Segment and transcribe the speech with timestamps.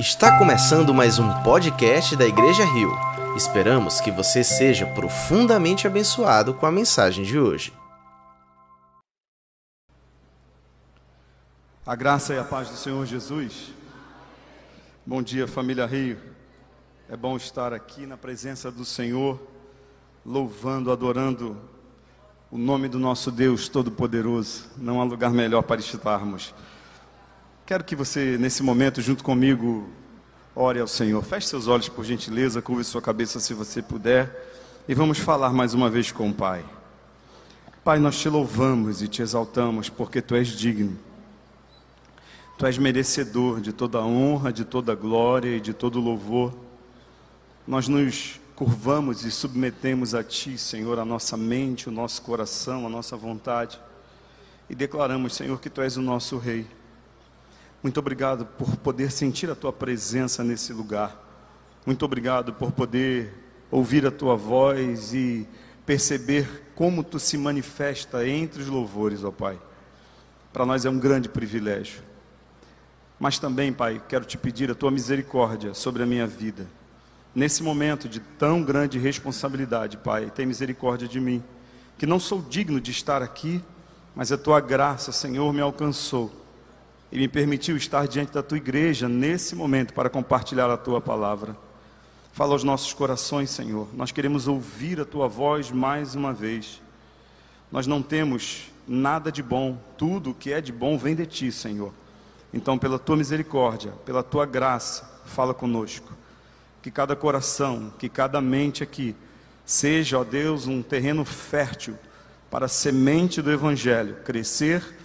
[0.00, 2.90] Está começando mais um podcast da Igreja Rio.
[3.36, 7.70] Esperamos que você seja profundamente abençoado com a mensagem de hoje.
[11.84, 13.74] A graça e a paz do Senhor Jesus.
[15.04, 16.16] Bom dia, família Rio.
[17.06, 19.38] É bom estar aqui na presença do Senhor,
[20.24, 21.58] louvando, adorando
[22.50, 24.64] o nome do nosso Deus Todo-Poderoso.
[24.78, 26.54] Não há lugar melhor para estarmos.
[27.70, 29.88] Quero que você, nesse momento, junto comigo,
[30.56, 31.22] ore ao Senhor.
[31.22, 34.82] Feche seus olhos, por gentileza, curve sua cabeça se você puder.
[34.88, 36.64] E vamos falar mais uma vez com o Pai.
[37.84, 40.98] Pai, nós te louvamos e te exaltamos porque tu és digno.
[42.58, 46.52] Tu és merecedor de toda honra, de toda glória e de todo louvor.
[47.68, 52.90] Nós nos curvamos e submetemos a Ti, Senhor, a nossa mente, o nosso coração, a
[52.90, 53.80] nossa vontade.
[54.68, 56.66] E declaramos, Senhor, que Tu és o nosso Rei.
[57.82, 61.16] Muito obrigado por poder sentir a tua presença nesse lugar.
[61.86, 63.32] Muito obrigado por poder
[63.70, 65.48] ouvir a tua voz e
[65.86, 69.58] perceber como tu se manifesta entre os louvores, ó Pai.
[70.52, 72.02] Para nós é um grande privilégio.
[73.18, 76.66] Mas também, Pai, quero te pedir a tua misericórdia sobre a minha vida.
[77.34, 81.42] Nesse momento de tão grande responsabilidade, Pai, tem misericórdia de mim,
[81.96, 83.64] que não sou digno de estar aqui,
[84.14, 86.39] mas a tua graça, Senhor, me alcançou
[87.12, 91.56] e me permitiu estar diante da tua igreja nesse momento para compartilhar a tua palavra.
[92.32, 93.88] Fala aos nossos corações, Senhor.
[93.92, 96.80] Nós queremos ouvir a tua voz mais uma vez.
[97.70, 101.92] Nós não temos nada de bom, tudo que é de bom vem de ti, Senhor.
[102.54, 106.12] Então, pela tua misericórdia, pela tua graça, fala conosco.
[106.80, 109.14] Que cada coração, que cada mente aqui
[109.64, 111.96] seja, ó Deus, um terreno fértil
[112.50, 114.99] para a semente do evangelho crescer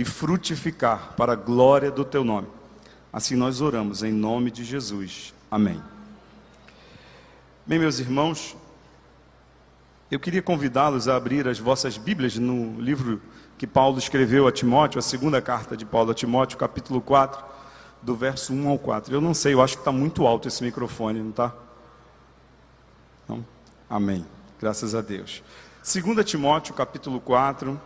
[0.00, 2.48] e frutificar para a glória do teu nome.
[3.12, 5.34] Assim nós oramos em nome de Jesus.
[5.50, 5.78] Amém.
[7.66, 8.56] Bem, meus irmãos,
[10.10, 13.20] eu queria convidá-los a abrir as vossas Bíblias no livro
[13.58, 17.44] que Paulo escreveu a Timóteo, a segunda carta de Paulo a Timóteo, capítulo 4,
[18.00, 19.12] do verso 1 ao 4.
[19.12, 21.54] Eu não sei, eu acho que está muito alto esse microfone, não está?
[23.28, 23.44] Não?
[23.86, 24.24] Amém.
[24.58, 25.42] Graças a Deus.
[25.84, 27.78] 2 Timóteo, capítulo 4,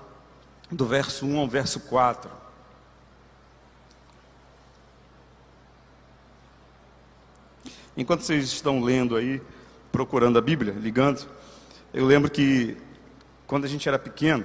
[0.71, 2.31] do verso 1 ao verso 4.
[7.97, 9.41] Enquanto vocês estão lendo aí,
[9.93, 11.29] procurando a Bíblia, ligando,
[11.93, 12.77] eu lembro que
[13.47, 14.45] quando a gente era pequeno,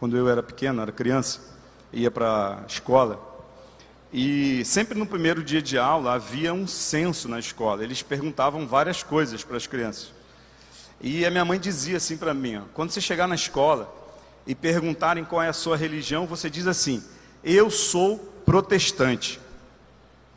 [0.00, 1.40] quando eu era pequeno, era criança,
[1.92, 3.34] ia para a escola,
[4.12, 7.82] e sempre no primeiro dia de aula havia um censo na escola.
[7.82, 10.12] Eles perguntavam várias coisas para as crianças.
[11.00, 13.92] E a minha mãe dizia assim para mim: ó, quando você chegar na escola,
[14.46, 17.02] e perguntarem qual é a sua religião, você diz assim:
[17.42, 19.40] Eu sou protestante.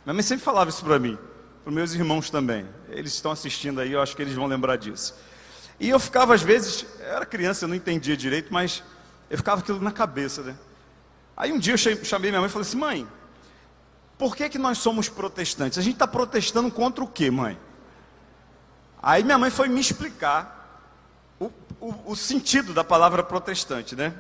[0.05, 1.17] Minha mãe sempre falava isso para mim,
[1.63, 2.65] para meus irmãos também.
[2.89, 5.13] Eles estão assistindo aí, eu acho que eles vão lembrar disso.
[5.79, 8.83] E eu ficava, às vezes, eu era criança, eu não entendia direito, mas
[9.29, 10.55] eu ficava aquilo na cabeça, né?
[11.35, 13.07] Aí um dia eu chamei minha mãe e falei assim: Mãe,
[14.17, 15.77] por que, que nós somos protestantes?
[15.77, 17.59] A gente está protestando contra o quê, mãe?
[19.01, 20.56] Aí minha mãe foi me explicar
[21.79, 24.13] o, o, sentido da palavra protestante, né?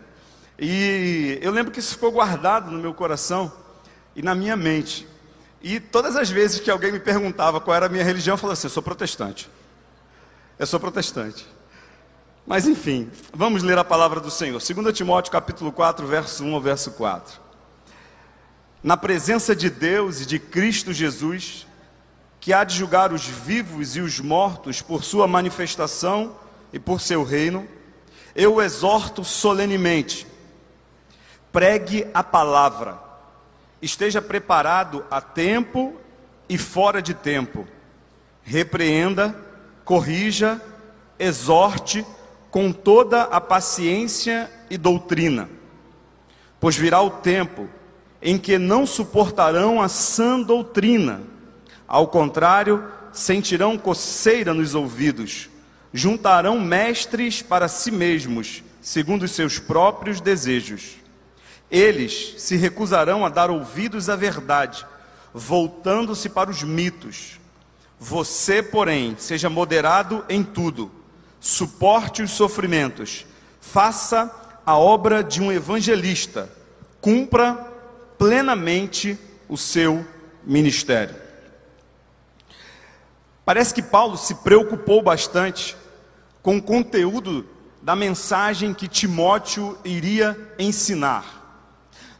[0.59, 3.51] E eu lembro que isso ficou guardado no meu coração
[4.15, 5.07] e na minha mente.
[5.61, 8.53] E todas as vezes que alguém me perguntava qual era a minha religião, eu falava
[8.53, 9.49] assim: eu sou protestante.
[10.57, 11.47] Eu sou protestante.
[12.45, 14.61] Mas enfim, vamos ler a palavra do Senhor.
[14.61, 17.39] 2 Timóteo capítulo 4, verso 1 ao verso 4.
[18.81, 21.67] Na presença de Deus e de Cristo Jesus,
[22.39, 26.35] que há de julgar os vivos e os mortos por sua manifestação
[26.71, 27.67] e por seu reino,
[28.35, 30.27] eu o exorto solenemente:
[31.51, 32.99] pregue a palavra,
[33.81, 35.95] esteja preparado a tempo
[36.47, 37.67] e fora de tempo,
[38.43, 39.35] repreenda,
[39.83, 40.61] corrija,
[41.17, 42.05] exorte
[42.51, 45.49] com toda a paciência e doutrina,
[46.59, 47.67] pois virá o tempo
[48.21, 51.21] em que não suportarão a sã doutrina,
[51.87, 55.49] ao contrário, sentirão coceira nos ouvidos
[55.93, 60.95] juntarão mestres para si mesmos, segundo os seus próprios desejos.
[61.69, 64.85] Eles se recusarão a dar ouvidos à verdade,
[65.33, 67.39] voltando-se para os mitos.
[67.99, 70.91] Você, porém, seja moderado em tudo,
[71.39, 73.25] suporte os sofrimentos,
[73.59, 74.31] faça
[74.65, 76.49] a obra de um evangelista,
[77.01, 77.53] cumpra
[78.17, 79.17] plenamente
[79.47, 80.05] o seu
[80.45, 81.26] ministério.
[83.47, 85.77] Parece que Paulo se preocupou bastante
[86.43, 87.47] com o conteúdo
[87.81, 91.71] da mensagem que Timóteo iria ensinar.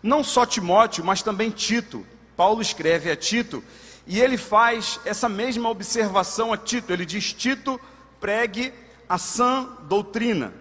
[0.02, 2.08] Não só Timóteo, mas também Tito,
[2.38, 3.62] Paulo escreve a Tito
[4.06, 6.94] e ele faz essa mesma observação a Tito.
[6.94, 7.78] Ele diz: Tito,
[8.22, 8.74] pregue
[9.10, 10.54] a sã doutrina.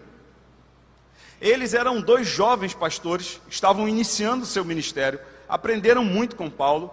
[1.40, 6.92] Eles eram dois jovens pastores, estavam iniciando seu ministério, aprenderam muito com Paulo,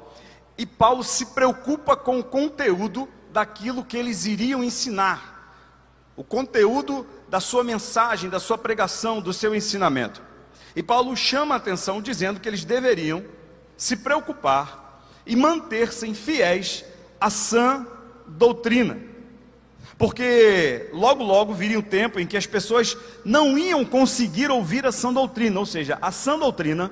[0.60, 5.34] e Paulo se preocupa com o conteúdo daquilo que eles iriam ensinar,
[6.16, 10.22] o conteúdo da sua mensagem, da sua pregação, do seu ensinamento.
[10.76, 13.26] E Paulo chama a atenção dizendo que eles deveriam
[13.76, 16.86] se preocupar e manter-se fiéis
[17.20, 17.88] à sã
[18.28, 19.00] doutrina.
[19.98, 22.96] Porque logo, logo viria um tempo em que as pessoas
[23.26, 26.92] não iam conseguir ouvir a sã doutrina, ou seja, a sã doutrina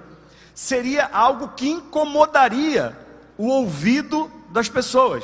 [0.55, 2.97] seria algo que incomodaria
[3.37, 5.23] o ouvido das pessoas.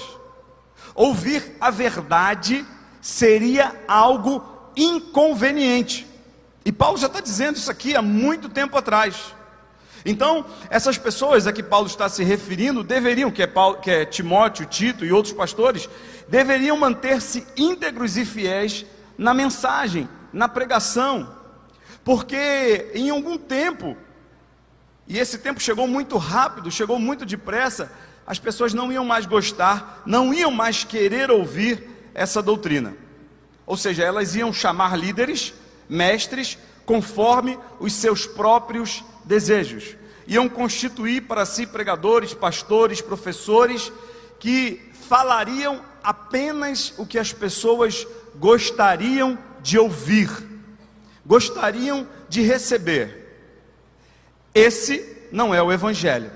[0.95, 2.65] Ouvir a verdade
[3.01, 4.44] seria algo
[4.75, 6.07] inconveniente.
[6.65, 9.33] E Paulo já está dizendo isso aqui há muito tempo atrás.
[10.06, 14.06] Então, essas pessoas a que Paulo está se referindo deveriam, que é, Paulo, que é
[14.06, 15.89] Timóteo, Tito e outros pastores,
[16.27, 18.85] deveriam manter-se íntegros e fiéis
[19.18, 21.35] na mensagem, na pregação,
[22.03, 23.97] porque em algum tempo,
[25.07, 27.91] e esse tempo chegou muito rápido, chegou muito depressa,
[28.27, 32.94] as pessoas não iam mais gostar, não iam mais querer ouvir essa doutrina.
[33.65, 35.53] Ou seja, elas iam chamar líderes,
[35.88, 39.95] mestres, conforme os seus próprios desejos.
[40.27, 43.94] Iam constituir para si pregadores, pastores, professores
[44.39, 50.30] que falariam apenas o que as pessoas gostariam de ouvir,
[51.25, 53.25] gostariam de receber.
[54.53, 56.31] Esse não é o Evangelho,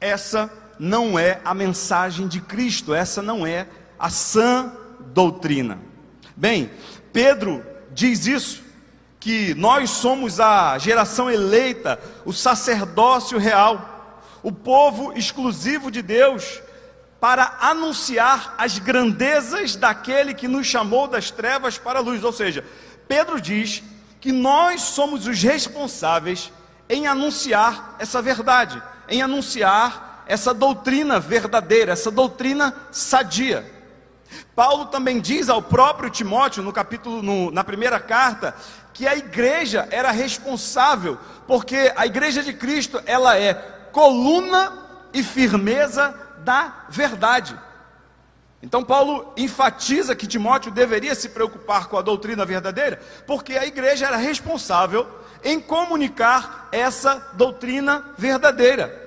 [0.00, 3.66] essa não é a mensagem de Cristo, essa não é
[3.98, 4.72] a sã
[5.12, 5.78] doutrina.
[6.36, 6.70] Bem,
[7.12, 8.62] Pedro diz isso
[9.18, 16.60] que nós somos a geração eleita, o sacerdócio real, o povo exclusivo de Deus,
[17.18, 22.22] para anunciar as grandezas daquele que nos chamou das trevas para a luz.
[22.22, 22.64] Ou seja,
[23.08, 23.82] Pedro diz
[24.20, 26.52] que nós somos os responsáveis
[26.88, 33.64] em anunciar essa verdade, em anunciar essa doutrina verdadeira, essa doutrina sadia.
[34.54, 38.54] Paulo também diz ao próprio Timóteo, no capítulo, no, na primeira carta,
[38.92, 43.54] que a igreja era responsável, porque a igreja de Cristo, ela é
[43.92, 44.72] coluna
[45.12, 47.58] e firmeza da verdade.
[48.62, 54.06] Então Paulo enfatiza que Timóteo deveria se preocupar com a doutrina verdadeira, porque a igreja
[54.06, 55.06] era responsável
[55.44, 59.05] em comunicar essa doutrina verdadeira.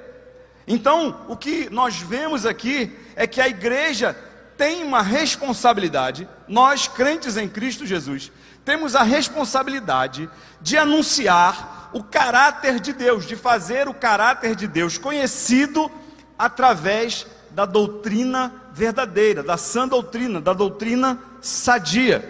[0.71, 4.16] Então, o que nós vemos aqui é que a igreja
[4.56, 8.31] tem uma responsabilidade, nós crentes em Cristo Jesus,
[8.63, 10.30] temos a responsabilidade
[10.62, 15.89] de anunciar o caráter de Deus, de fazer o caráter de Deus conhecido
[16.38, 22.24] através da doutrina verdadeira, da sã doutrina, da doutrina sadia.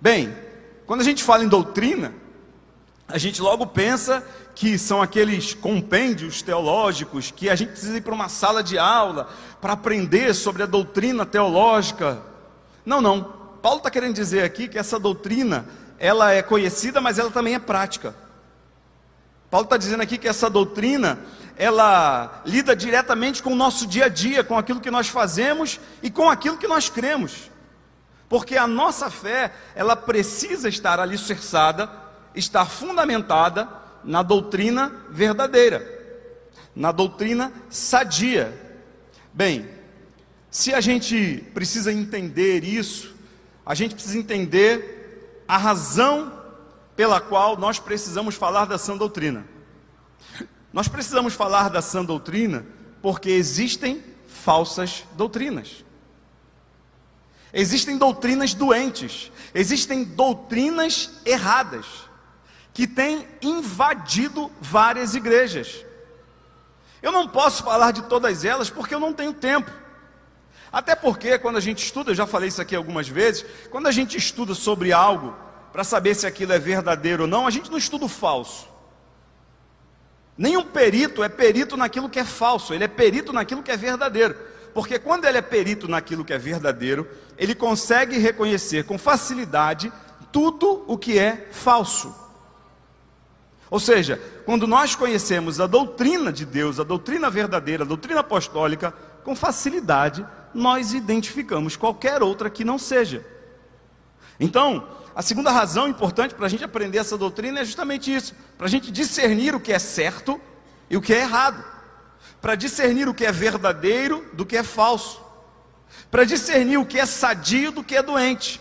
[0.00, 0.32] Bem,
[0.86, 2.14] quando a gente fala em doutrina,
[3.08, 4.24] a gente logo pensa
[4.54, 9.28] que são aqueles compêndios teológicos que a gente precisa ir para uma sala de aula
[9.60, 12.20] para aprender sobre a doutrina teológica.
[12.84, 13.22] Não, não.
[13.62, 15.66] Paulo está querendo dizer aqui que essa doutrina
[15.98, 18.14] ela é conhecida, mas ela também é prática.
[19.50, 21.18] Paulo está dizendo aqui que essa doutrina
[21.56, 26.10] ela lida diretamente com o nosso dia a dia, com aquilo que nós fazemos e
[26.10, 27.50] com aquilo que nós cremos.
[28.30, 31.90] Porque a nossa fé, ela precisa estar alicerçada,
[32.34, 35.86] estar fundamentada na doutrina verdadeira,
[36.74, 38.52] na doutrina sadia.
[39.32, 39.68] Bem,
[40.50, 43.14] se a gente precisa entender isso,
[43.64, 46.32] a gente precisa entender a razão
[46.96, 49.46] pela qual nós precisamos falar da sã doutrina.
[50.72, 52.64] Nós precisamos falar da sã doutrina
[53.00, 55.84] porque existem falsas doutrinas.
[57.52, 62.09] Existem doutrinas doentes, existem doutrinas erradas
[62.80, 65.84] que têm invadido várias igrejas.
[67.02, 69.70] Eu não posso falar de todas elas porque eu não tenho tempo.
[70.72, 73.92] Até porque, quando a gente estuda, eu já falei isso aqui algumas vezes, quando a
[73.92, 75.36] gente estuda sobre algo,
[75.70, 78.66] para saber se aquilo é verdadeiro ou não, a gente não estuda o falso.
[80.38, 84.34] Nenhum perito é perito naquilo que é falso, ele é perito naquilo que é verdadeiro.
[84.72, 87.06] Porque quando ele é perito naquilo que é verdadeiro,
[87.36, 89.92] ele consegue reconhecer com facilidade
[90.32, 92.29] tudo o que é falso.
[93.70, 98.92] Ou seja, quando nós conhecemos a doutrina de Deus, a doutrina verdadeira, a doutrina apostólica,
[99.22, 103.24] com facilidade nós identificamos qualquer outra que não seja.
[104.38, 108.66] Então, a segunda razão importante para a gente aprender essa doutrina é justamente isso: para
[108.66, 110.40] a gente discernir o que é certo
[110.88, 111.62] e o que é errado.
[112.40, 115.20] para discernir o que é verdadeiro do que é falso,
[116.10, 118.58] para discernir o que é sadio do que é doente.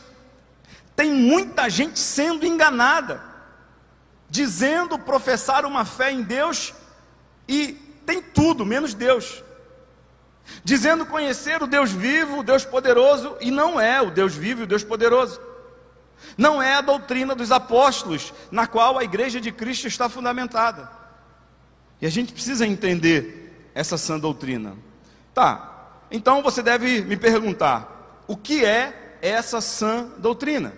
[0.97, 3.23] Tem muita gente sendo enganada,
[4.29, 6.73] dizendo professar uma fé em Deus
[7.47, 7.73] e
[8.05, 9.43] tem tudo menos Deus.
[10.63, 14.63] Dizendo conhecer o Deus vivo, o Deus poderoso, e não é o Deus vivo e
[14.63, 15.39] o Deus poderoso.
[16.37, 20.89] Não é a doutrina dos apóstolos, na qual a igreja de Cristo está fundamentada.
[22.01, 24.75] E a gente precisa entender essa sã doutrina.
[25.33, 30.73] Tá, então você deve me perguntar: o que é essa sã doutrina?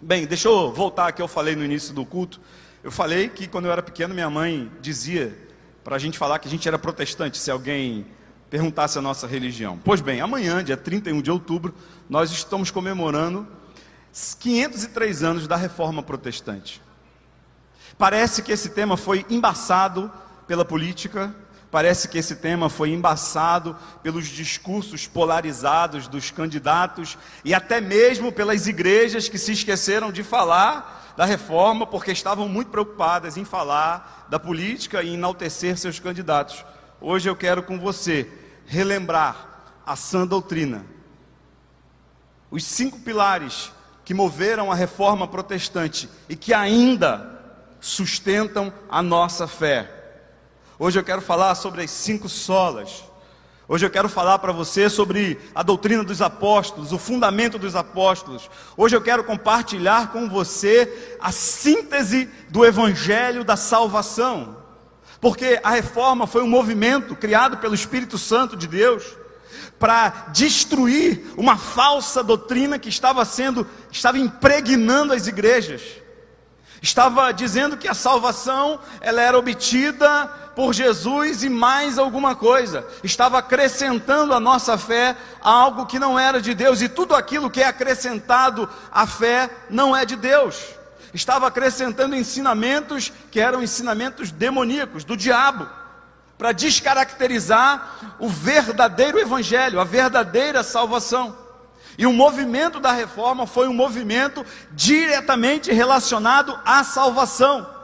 [0.00, 2.40] Bem, deixa eu voltar que eu falei no início do culto.
[2.84, 5.36] Eu falei que quando eu era pequeno, minha mãe dizia
[5.82, 8.06] para a gente falar que a gente era protestante, se alguém
[8.48, 9.76] perguntasse a nossa religião.
[9.84, 11.74] Pois bem, amanhã, dia 31 de outubro,
[12.08, 13.44] nós estamos comemorando
[14.38, 16.80] 503 anos da reforma protestante.
[17.98, 20.12] Parece que esse tema foi embaçado
[20.46, 21.34] pela política,
[21.70, 28.66] Parece que esse tema foi embaçado pelos discursos polarizados dos candidatos e até mesmo pelas
[28.66, 34.38] igrejas que se esqueceram de falar da reforma porque estavam muito preocupadas em falar da
[34.38, 36.64] política e enaltecer seus candidatos.
[37.00, 38.30] Hoje eu quero com você
[38.64, 39.48] relembrar
[39.84, 40.86] a sã doutrina,
[42.50, 43.72] os cinco pilares
[44.04, 47.38] que moveram a reforma protestante e que ainda
[47.78, 49.97] sustentam a nossa fé.
[50.80, 53.02] Hoje eu quero falar sobre as cinco solas.
[53.66, 58.48] Hoje eu quero falar para você sobre a doutrina dos apóstolos, o fundamento dos apóstolos.
[58.76, 64.56] Hoje eu quero compartilhar com você a síntese do evangelho da salvação.
[65.20, 69.16] Porque a reforma foi um movimento criado pelo Espírito Santo de Deus
[69.80, 75.82] para destruir uma falsa doutrina que estava sendo, estava impregnando as igrejas.
[76.80, 82.84] Estava dizendo que a salvação ela era obtida por Jesus e mais alguma coisa.
[83.04, 87.62] Estava acrescentando à nossa fé algo que não era de Deus, e tudo aquilo que
[87.62, 90.60] é acrescentado à fé não é de Deus.
[91.14, 95.68] Estava acrescentando ensinamentos que eram ensinamentos demoníacos, do diabo,
[96.36, 101.38] para descaracterizar o verdadeiro evangelho, a verdadeira salvação.
[101.96, 107.77] E o movimento da reforma foi um movimento diretamente relacionado à salvação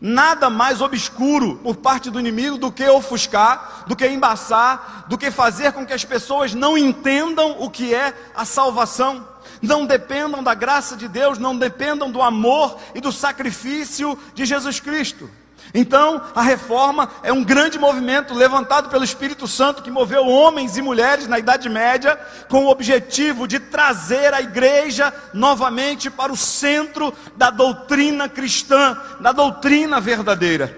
[0.00, 5.30] nada mais obscuro por parte do inimigo do que ofuscar, do que embaçar, do que
[5.30, 9.26] fazer com que as pessoas não entendam o que é a salvação,
[9.62, 14.80] não dependam da graça de Deus, não dependam do amor e do sacrifício de Jesus
[14.80, 15.30] Cristo.
[15.78, 20.82] Então, a reforma é um grande movimento levantado pelo Espírito Santo que moveu homens e
[20.82, 22.18] mulheres na Idade Média
[22.48, 29.32] com o objetivo de trazer a igreja novamente para o centro da doutrina cristã, da
[29.32, 30.74] doutrina verdadeira.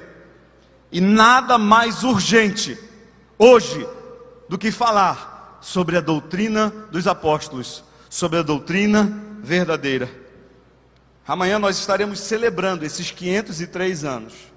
[0.90, 2.76] E nada mais urgente
[3.38, 3.88] hoje
[4.48, 10.10] do que falar sobre a doutrina dos apóstolos, sobre a doutrina verdadeira.
[11.24, 14.47] Amanhã nós estaremos celebrando esses 503 anos.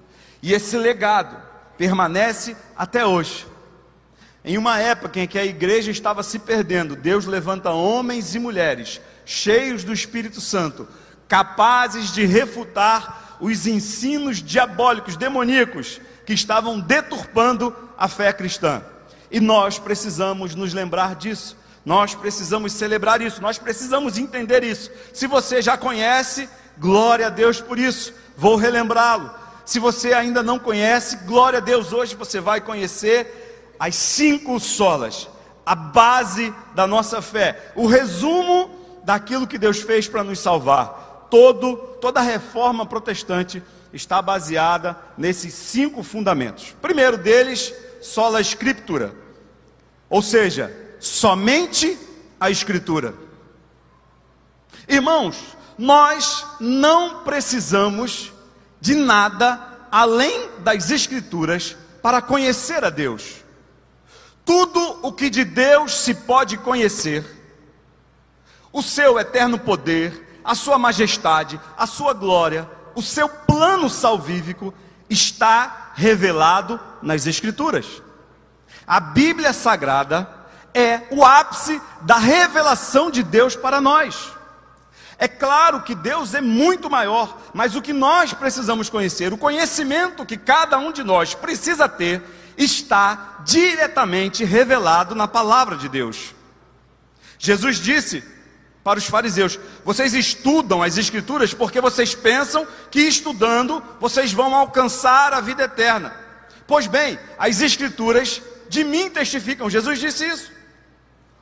[0.42, 1.38] E esse legado
[1.78, 3.48] permanece até hoje.
[4.44, 9.00] Em uma época em que a igreja estava se perdendo, Deus levanta homens e mulheres
[9.24, 10.88] cheios do Espírito Santo,
[11.28, 18.84] capazes de refutar os ensinos diabólicos, demoníacos, que estavam deturpando a fé cristã.
[19.30, 21.58] E nós precisamos nos lembrar disso.
[21.84, 24.92] Nós precisamos celebrar isso, nós precisamos entender isso.
[25.14, 28.14] Se você já conhece, glória a Deus por isso.
[28.38, 29.32] Vou relembrá-lo.
[29.66, 35.28] Se você ainda não conhece, glória a Deus, hoje você vai conhecer as cinco solas,
[35.66, 38.70] a base da nossa fé, o resumo
[39.04, 41.28] daquilo que Deus fez para nos salvar.
[41.30, 43.64] Todo, toda a reforma protestante
[43.94, 46.76] está baseada nesses cinco fundamentos.
[46.82, 49.14] Primeiro deles, sola escritura,
[50.10, 51.98] ou seja, somente
[52.40, 53.14] a escritura.
[54.88, 55.38] Irmãos,
[55.78, 58.31] nós não precisamos
[58.82, 59.62] de nada
[59.92, 63.36] além das Escrituras para conhecer a Deus.
[64.44, 67.24] Tudo o que de Deus se pode conhecer,
[68.74, 74.74] o seu eterno poder, a sua majestade, a sua glória, o seu plano salvífico,
[75.10, 78.02] está revelado nas Escrituras.
[78.88, 80.28] A Bíblia Sagrada
[80.74, 84.32] é o ápice da revelação de Deus para nós.
[85.22, 90.26] É claro que Deus é muito maior, mas o que nós precisamos conhecer, o conhecimento
[90.26, 92.24] que cada um de nós precisa ter,
[92.58, 96.34] está diretamente revelado na palavra de Deus.
[97.38, 98.24] Jesus disse
[98.84, 105.36] para os fariseus: Vocês estudam as Escrituras porque vocês pensam que estudando vocês vão alcançar
[105.36, 106.16] a vida eterna.
[106.66, 109.70] Pois bem, as Escrituras de mim testificam.
[109.70, 110.52] Jesus disse isso.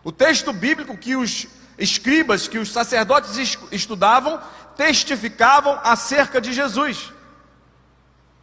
[0.03, 1.47] O texto bíblico que os
[1.79, 4.39] escribas, que os sacerdotes estudavam,
[4.75, 7.11] testificavam acerca de Jesus.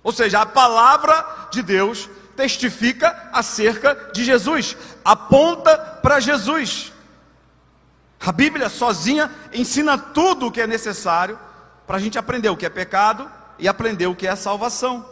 [0.03, 6.93] Ou seja, a palavra de Deus testifica acerca de Jesus, aponta para Jesus.
[8.21, 11.39] A Bíblia sozinha ensina tudo o que é necessário
[11.87, 15.07] para a gente aprender o que é pecado e aprender o que é salvação.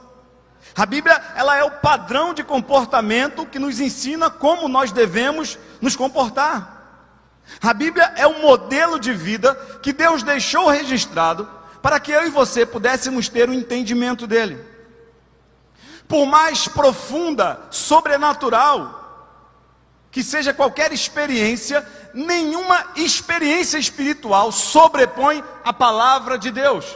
[0.74, 5.94] A Bíblia, ela é o padrão de comportamento que nos ensina como nós devemos nos
[5.94, 6.73] comportar.
[7.60, 11.48] A Bíblia é o modelo de vida que Deus deixou registrado
[11.82, 14.58] para que eu e você pudéssemos ter o um entendimento dele.
[16.08, 19.02] Por mais profunda, sobrenatural
[20.14, 21.84] que seja qualquer experiência,
[22.14, 26.86] nenhuma experiência espiritual sobrepõe a palavra de Deus.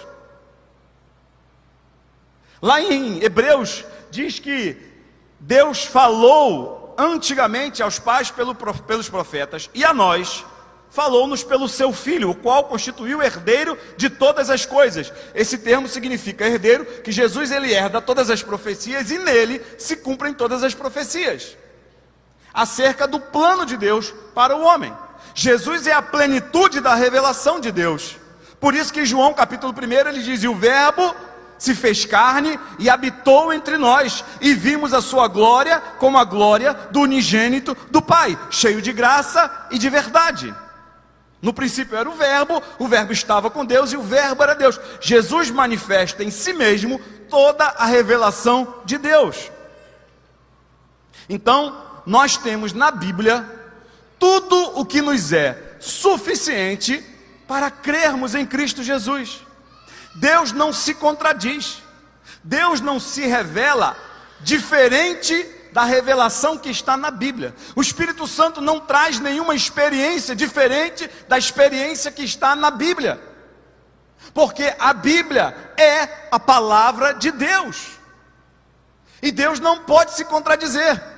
[2.63, 4.77] Lá em Hebreus diz que
[5.41, 10.45] Deus falou antigamente aos pais pelos profetas e a nós
[10.91, 15.13] falou-nos pelo seu filho, o qual constituiu herdeiro de todas as coisas.
[15.35, 20.35] Esse termo significa herdeiro, que Jesus ele herda todas as profecias e nele se cumprem
[20.35, 21.57] todas as profecias.
[22.53, 24.93] Acerca do plano de Deus para o homem.
[25.35, 28.17] Jesus é a plenitude da revelação de Deus.
[28.59, 31.15] Por isso que João capítulo 1 ele diz: "E o verbo
[31.59, 36.73] se fez carne e habitou entre nós, e vimos a sua glória como a glória
[36.91, 40.55] do unigênito do Pai, cheio de graça e de verdade.
[41.41, 44.81] No princípio era o Verbo, o Verbo estava com Deus e o Verbo era Deus.
[45.01, 47.01] Jesus manifesta em si mesmo
[47.31, 49.51] toda a revelação de Deus.
[51.29, 53.45] Então, nós temos na Bíblia
[54.19, 57.05] tudo o que nos é suficiente
[57.47, 59.47] para crermos em Cristo Jesus.
[60.19, 61.83] Deus não se contradiz,
[62.43, 63.97] Deus não se revela
[64.41, 65.35] diferente
[65.73, 67.55] da revelação que está na Bíblia.
[67.77, 73.21] O Espírito Santo não traz nenhuma experiência diferente da experiência que está na Bíblia,
[74.35, 77.99] porque a Bíblia é a palavra de Deus,
[79.23, 81.18] e Deus não pode se contradizer.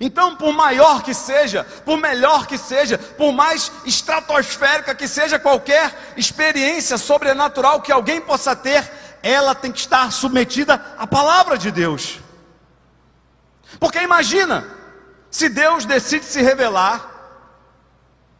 [0.00, 6.14] Então, por maior que seja, por melhor que seja, por mais estratosférica que seja qualquer
[6.16, 8.90] experiência sobrenatural que alguém possa ter,
[9.22, 12.20] ela tem que estar submetida à palavra de Deus.
[13.80, 14.66] Porque imagina,
[15.30, 17.16] se Deus decide se revelar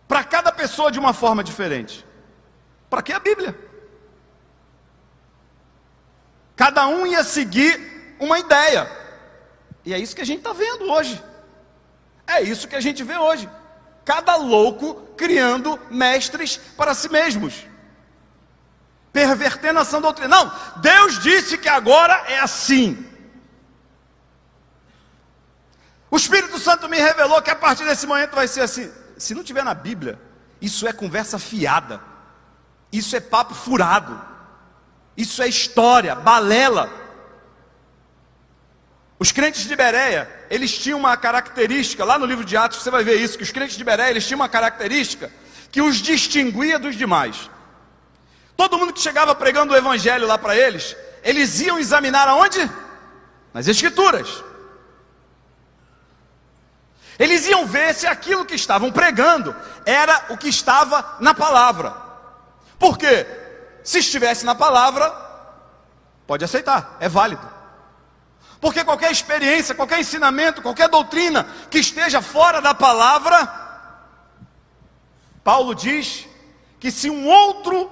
[0.06, 2.06] para cada pessoa de uma forma diferente.
[2.88, 3.58] Para que a Bíblia?
[6.54, 8.90] Cada um ia seguir uma ideia.
[9.84, 11.22] E é isso que a gente está vendo hoje.
[12.26, 13.48] É isso que a gente vê hoje.
[14.04, 17.66] Cada louco criando mestres para si mesmos.
[19.12, 20.28] Pervertendo a sã doutrina.
[20.28, 23.04] Não, Deus disse que agora é assim.
[26.10, 28.90] O Espírito Santo me revelou que a partir desse momento vai ser assim.
[29.18, 30.20] Se não tiver na Bíblia,
[30.60, 32.00] isso é conversa fiada.
[32.92, 34.20] Isso é papo furado.
[35.16, 37.05] Isso é história, balela.
[39.18, 43.02] Os crentes de Bereia, eles tinham uma característica, lá no livro de Atos você vai
[43.02, 45.30] ver isso, que os crentes de Bereia, eles tinham uma característica
[45.72, 47.50] que os distinguia dos demais.
[48.56, 52.70] Todo mundo que chegava pregando o evangelho lá para eles, eles iam examinar aonde?
[53.52, 54.44] Nas escrituras.
[57.18, 61.94] Eles iam ver se aquilo que estavam pregando era o que estava na palavra.
[62.78, 63.26] Por quê?
[63.82, 65.10] Se estivesse na palavra,
[66.26, 67.55] pode aceitar, é válido.
[68.60, 73.64] Porque qualquer experiência, qualquer ensinamento, qualquer doutrina que esteja fora da palavra,
[75.44, 76.26] Paulo diz
[76.80, 77.90] que se um outro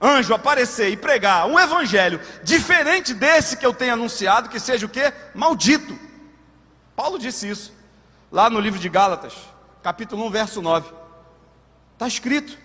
[0.00, 4.88] anjo aparecer e pregar um evangelho diferente desse que eu tenho anunciado, que seja o
[4.88, 5.12] que?
[5.34, 5.98] Maldito.
[6.94, 7.72] Paulo disse isso
[8.30, 9.34] lá no livro de Gálatas,
[9.82, 10.90] capítulo 1, verso 9.
[11.94, 12.56] Está escrito.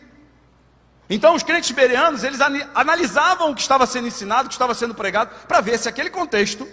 [1.10, 2.40] Então os crentes bereanos, eles
[2.74, 6.10] analisavam o que estava sendo ensinado, o que estava sendo pregado, para ver se aquele
[6.10, 6.68] contexto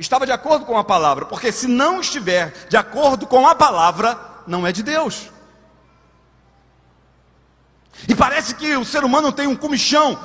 [0.00, 4.18] estava de acordo com a palavra, porque se não estiver de acordo com a palavra,
[4.46, 5.30] não é de Deus.
[8.08, 10.18] E parece que o ser humano tem um comichão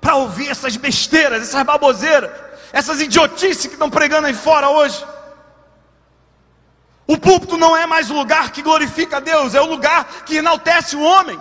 [0.00, 2.30] para ouvir essas besteiras, essas baboseiras,
[2.72, 5.04] essas idiotices que estão pregando aí fora hoje.
[7.06, 10.36] O púlpito não é mais o lugar que glorifica a Deus, é o lugar que
[10.36, 11.38] enaltece o homem.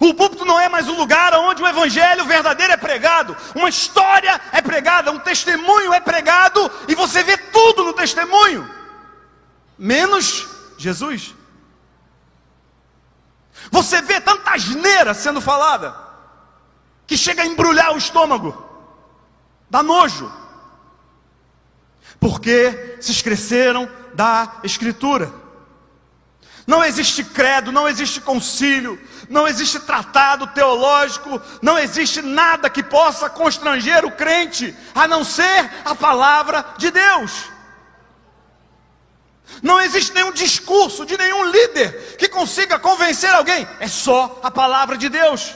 [0.00, 4.40] O púlpito não é mais o lugar onde o evangelho verdadeiro é pregado, uma história
[4.52, 8.68] é pregada, um testemunho é pregado e você vê tudo no testemunho,
[9.78, 11.34] menos Jesus.
[13.70, 15.94] Você vê tanta asneira sendo falada
[17.06, 18.64] que chega a embrulhar o estômago,
[19.70, 20.30] dá nojo.
[22.18, 25.43] porque se esqueceram da Escritura.
[26.66, 28.98] Não existe credo, não existe concílio,
[29.28, 35.70] não existe tratado teológico, não existe nada que possa constranger o crente, a não ser
[35.84, 37.50] a palavra de Deus.
[39.62, 44.96] Não existe nenhum discurso de nenhum líder que consiga convencer alguém, é só a palavra
[44.96, 45.54] de Deus.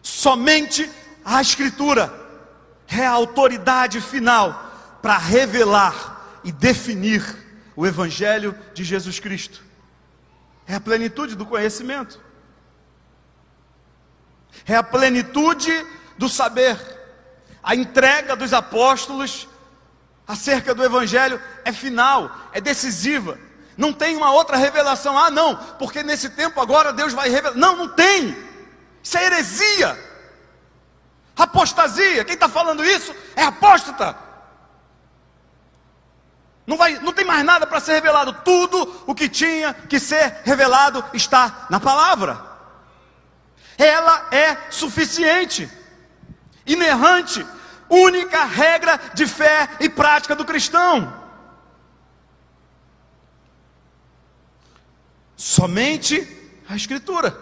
[0.00, 0.88] Somente
[1.24, 2.12] a Escritura
[2.88, 4.70] é a autoridade final
[5.02, 6.09] para revelar
[6.44, 7.24] e definir
[7.76, 9.62] o Evangelho de Jesus Cristo.
[10.66, 12.20] É a plenitude do conhecimento,
[14.66, 16.78] é a plenitude do saber.
[17.62, 19.48] A entrega dos apóstolos
[20.26, 23.38] acerca do Evangelho é final, é decisiva.
[23.76, 25.18] Não tem uma outra revelação.
[25.18, 27.56] Ah, não, porque nesse tempo agora Deus vai revelar.
[27.56, 28.36] Não, não tem.
[29.02, 29.98] Isso é heresia.
[31.36, 32.24] Apostasia.
[32.24, 34.16] Quem está falando isso é apóstata.
[36.70, 38.32] Não, vai, não tem mais nada para ser revelado.
[38.44, 42.40] Tudo o que tinha que ser revelado está na palavra.
[43.76, 45.68] Ela é suficiente,
[46.64, 47.44] inerrante,
[47.88, 51.12] única regra de fé e prática do cristão.
[55.34, 57.36] Somente a Escritura.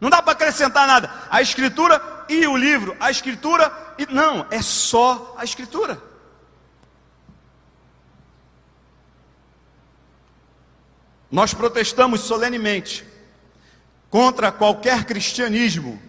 [0.00, 1.12] Não dá para acrescentar nada.
[1.28, 6.13] A escritura e o livro, a escritura e não, é só a escritura.
[11.34, 13.04] Nós protestamos solenemente
[14.08, 16.00] contra qualquer cristianismo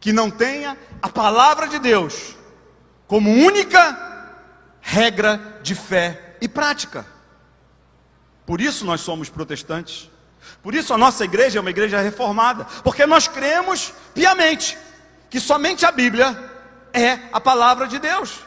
[0.00, 2.34] que não tenha a palavra de Deus
[3.06, 4.34] como única
[4.80, 7.06] regra de fé e prática.
[8.44, 10.10] Por isso nós somos protestantes.
[10.60, 14.76] Por isso a nossa igreja é uma igreja reformada, porque nós cremos piamente
[15.30, 16.36] que somente a Bíblia
[16.92, 18.40] é a palavra de Deus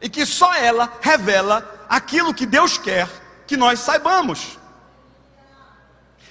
[0.00, 3.06] e que só ela revela aquilo que Deus quer
[3.46, 4.57] que nós saibamos.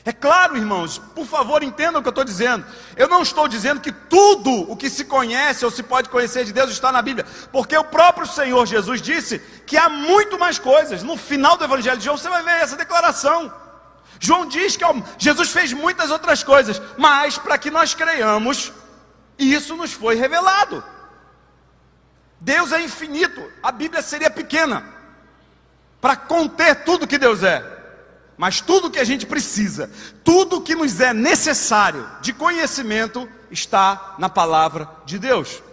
[0.08, 2.66] É claro, irmãos, por favor, entendam o que eu estou dizendo.
[2.96, 6.54] Eu não estou dizendo que tudo o que se conhece ou se pode conhecer de
[6.54, 11.04] Deus está na Bíblia, porque o próprio Senhor Jesus disse que há muito mais coisas.
[11.04, 13.54] No final do Evangelho de João, você vai ver essa declaração.
[14.18, 14.86] João diz que
[15.18, 18.72] Jesus fez muitas outras coisas, mas para que nós creiamos,
[19.38, 20.82] isso nos foi revelado.
[22.40, 24.86] Deus é infinito, a Bíblia seria pequena
[26.00, 27.77] para conter tudo que Deus é.
[28.38, 29.90] Mas tudo que a gente precisa,
[30.24, 35.64] tudo que nos é necessário de conhecimento está na palavra de Deus.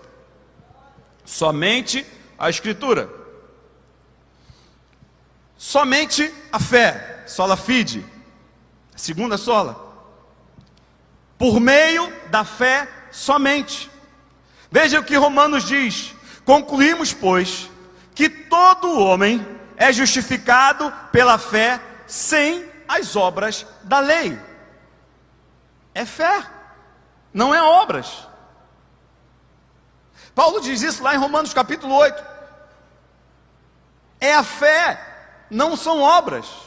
[1.24, 2.06] Somente
[2.38, 3.10] a Escritura.
[5.56, 8.04] Somente a fé, sola fide,
[8.96, 9.76] Segunda sola.
[11.36, 13.90] Por meio da fé somente.
[14.70, 17.70] Veja o que Romanos diz: Concluímos, pois,
[18.14, 19.44] que todo homem
[19.76, 24.38] é justificado pela fé sem as obras da lei.
[25.94, 26.44] É fé,
[27.32, 28.26] não é obras.
[30.34, 32.24] Paulo diz isso lá em Romanos capítulo 8.
[34.20, 35.00] É a fé,
[35.50, 36.64] não são obras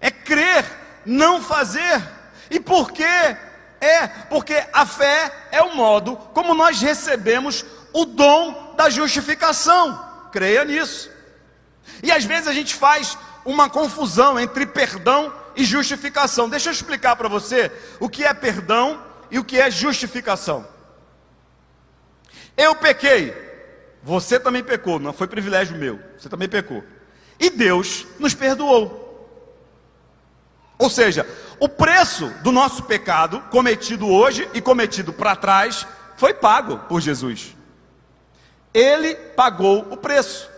[0.00, 0.64] é crer,
[1.04, 2.02] não fazer.
[2.50, 3.36] E por quê?
[3.80, 10.04] É porque a fé é o modo como nós recebemos o dom da justificação.
[10.32, 11.10] Creia nisso.
[12.02, 16.48] E às vezes a gente faz uma confusão entre perdão e justificação.
[16.48, 17.70] Deixa eu explicar para você
[18.00, 20.66] o que é perdão e o que é justificação.
[22.56, 23.34] Eu pequei,
[24.02, 26.82] você também pecou, não foi privilégio meu, você também pecou.
[27.38, 29.04] E Deus nos perdoou.
[30.78, 31.26] Ou seja,
[31.58, 37.54] o preço do nosso pecado, cometido hoje e cometido para trás, foi pago por Jesus.
[38.72, 40.48] Ele pagou o preço.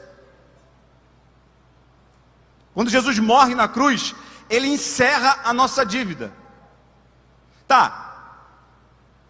[2.78, 4.14] Quando Jesus morre na cruz,
[4.48, 6.32] ele encerra a nossa dívida.
[7.66, 8.54] Tá.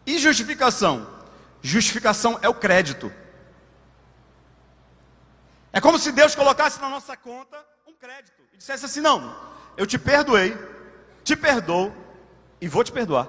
[0.05, 1.09] E justificação?
[1.63, 3.11] Justificação é o crédito.
[5.73, 9.35] É como se Deus colocasse na nossa conta um crédito e dissesse assim: não,
[9.79, 10.55] eu te perdoei,
[11.25, 11.91] te perdoo
[12.61, 13.29] e vou te perdoar.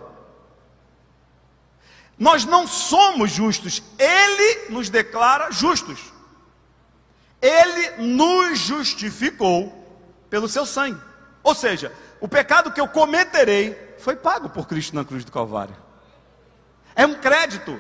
[2.18, 6.12] Nós não somos justos, Ele nos declara justos.
[7.42, 9.79] Ele nos justificou
[10.30, 11.02] pelo seu sangue.
[11.44, 15.76] Ou seja, o pecado que eu cometerei foi pago por Cristo na cruz do Calvário.
[16.96, 17.80] É um crédito.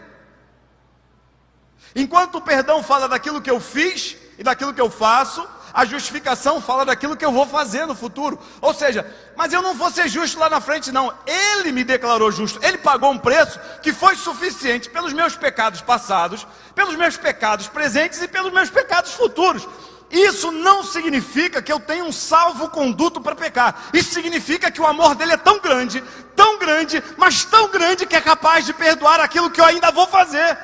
[1.95, 6.61] Enquanto o perdão fala daquilo que eu fiz e daquilo que eu faço, A justificação
[6.61, 8.39] fala daquilo que eu vou fazer no futuro.
[8.61, 11.13] Ou seja, mas eu não vou ser justo lá na frente, não.
[11.25, 12.59] Ele me declarou justo.
[12.63, 18.21] Ele pagou um preço que foi suficiente pelos meus pecados passados, pelos meus pecados presentes
[18.21, 19.67] e pelos meus pecados futuros.
[20.11, 23.89] Isso não significa que eu tenho um salvo-conduto para pecar.
[23.93, 26.03] Isso significa que o amor dele é tão grande,
[26.35, 30.07] tão grande, mas tão grande que é capaz de perdoar aquilo que eu ainda vou
[30.07, 30.57] fazer.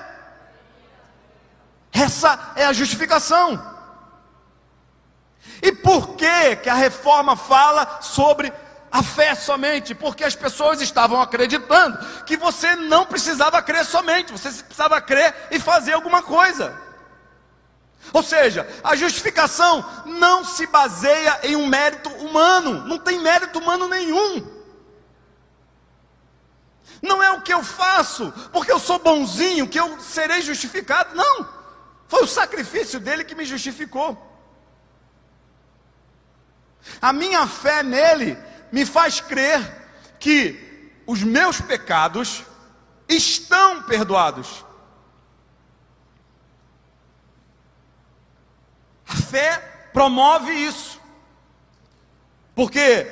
[1.93, 3.73] Essa é a justificação.
[5.62, 8.51] E por que que a reforma fala sobre
[8.91, 9.93] a fé somente?
[9.93, 15.60] Porque as pessoas estavam acreditando que você não precisava crer somente, você precisava crer e
[15.60, 16.75] fazer alguma coisa.
[18.13, 23.87] Ou seja, a justificação não se baseia em um mérito humano, não tem mérito humano
[23.87, 24.55] nenhum.
[27.01, 31.15] Não é o que eu faço, porque eu sou bonzinho, que eu serei justificado.
[31.15, 31.47] Não,
[32.07, 34.33] foi o sacrifício dele que me justificou.
[37.01, 38.37] A minha fé nele
[38.71, 39.59] me faz crer
[40.19, 42.43] que os meus pecados
[43.07, 44.65] estão perdoados.
[49.07, 50.99] A fé promove isso.
[52.53, 53.07] Porque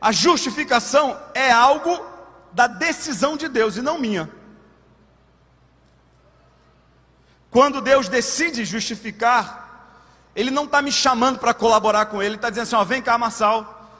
[0.00, 2.04] a justificação é algo
[2.52, 4.30] da decisão de Deus e não minha.
[7.50, 9.68] Quando Deus decide justificar,
[10.34, 13.02] ele não está me chamando para colaborar com ele, ele está dizendo assim: ó, vem
[13.02, 13.90] cá, Marçal,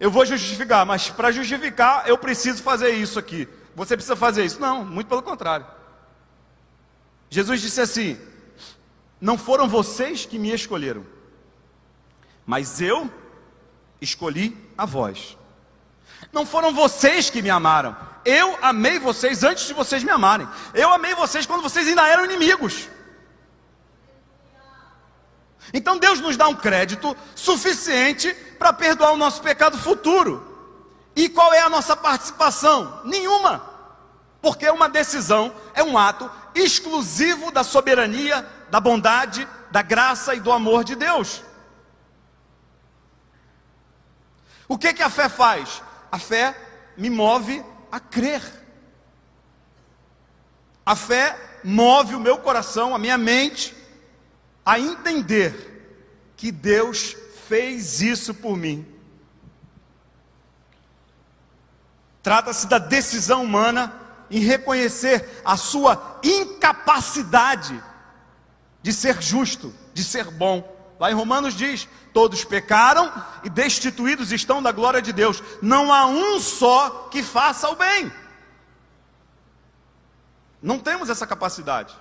[0.00, 3.48] eu vou justificar, mas para justificar eu preciso fazer isso aqui.
[3.76, 4.60] Você precisa fazer isso?
[4.60, 5.66] Não, muito pelo contrário.
[7.30, 8.18] Jesus disse assim:
[9.24, 11.02] Não foram vocês que me escolheram,
[12.44, 13.10] mas eu
[13.98, 15.38] escolhi a vós.
[16.30, 20.46] Não foram vocês que me amaram, eu amei vocês antes de vocês me amarem.
[20.74, 22.86] Eu amei vocês quando vocês ainda eram inimigos.
[25.72, 30.52] Então Deus nos dá um crédito suficiente para perdoar o nosso pecado futuro.
[31.16, 33.00] E qual é a nossa participação?
[33.06, 33.72] Nenhuma.
[34.42, 40.52] Porque uma decisão é um ato exclusivo da soberania, da bondade, da graça e do
[40.52, 41.42] amor de Deus.
[44.68, 45.82] O que que a fé faz?
[46.10, 46.56] A fé
[46.96, 48.42] me move a crer.
[50.86, 53.74] A fé move o meu coração, a minha mente
[54.64, 57.16] a entender que Deus
[57.48, 58.86] fez isso por mim.
[62.22, 64.00] Trata-se da decisão humana
[64.30, 67.82] em reconhecer a sua incapacidade
[68.84, 70.62] de ser justo, de ser bom.
[71.00, 73.10] Lá em Romanos diz: todos pecaram
[73.42, 75.42] e destituídos estão da glória de Deus.
[75.62, 78.12] Não há um só que faça o bem.
[80.62, 81.94] Não temos essa capacidade.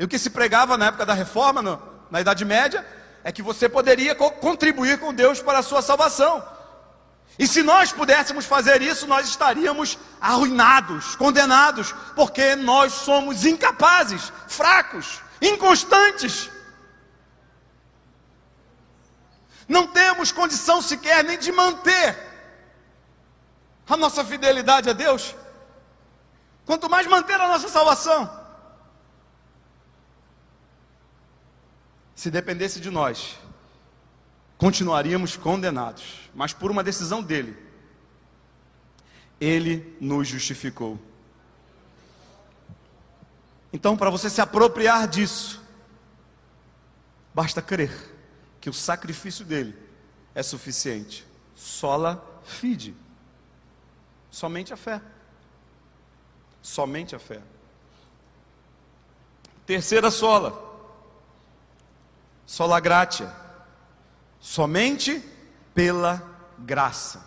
[0.00, 2.84] E o que se pregava na época da reforma, na Idade Média,
[3.22, 6.42] é que você poderia co contribuir com Deus para a sua salvação.
[7.40, 15.22] E se nós pudéssemos fazer isso, nós estaríamos arruinados, condenados, porque nós somos incapazes, fracos,
[15.40, 16.50] inconstantes.
[19.66, 22.28] Não temos condição sequer nem de manter
[23.88, 25.34] a nossa fidelidade a Deus,
[26.66, 28.38] quanto mais manter a nossa salvação.
[32.20, 33.38] se dependesse de nós,
[34.60, 37.56] continuaríamos condenados, mas por uma decisão dele,
[39.40, 41.00] ele nos justificou.
[43.72, 45.62] Então, para você se apropriar disso,
[47.34, 47.90] basta crer
[48.60, 49.74] que o sacrifício dele
[50.34, 51.26] é suficiente.
[51.56, 52.94] Sola fide.
[54.30, 55.00] Somente a fé.
[56.60, 57.40] Somente a fé.
[59.64, 60.70] Terceira sola
[62.50, 63.32] sola gratia,
[64.40, 65.22] somente
[65.74, 66.22] pela
[66.58, 67.22] graça.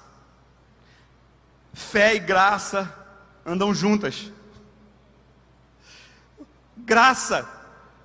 [1.73, 2.91] Fé e graça
[3.45, 4.31] andam juntas.
[6.75, 7.47] Graça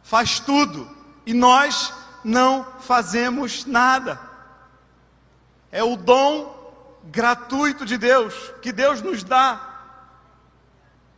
[0.03, 0.89] faz tudo
[1.27, 1.93] e nós
[2.23, 4.21] não fazemos nada.
[5.71, 6.57] É o dom
[7.05, 9.65] gratuito de Deus que Deus nos dá.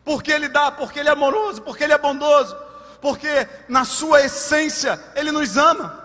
[0.04, 2.56] Porque Ele dá, porque Ele é amoroso, porque Ele é bondoso,
[3.00, 5.99] porque na sua essência Ele nos ama.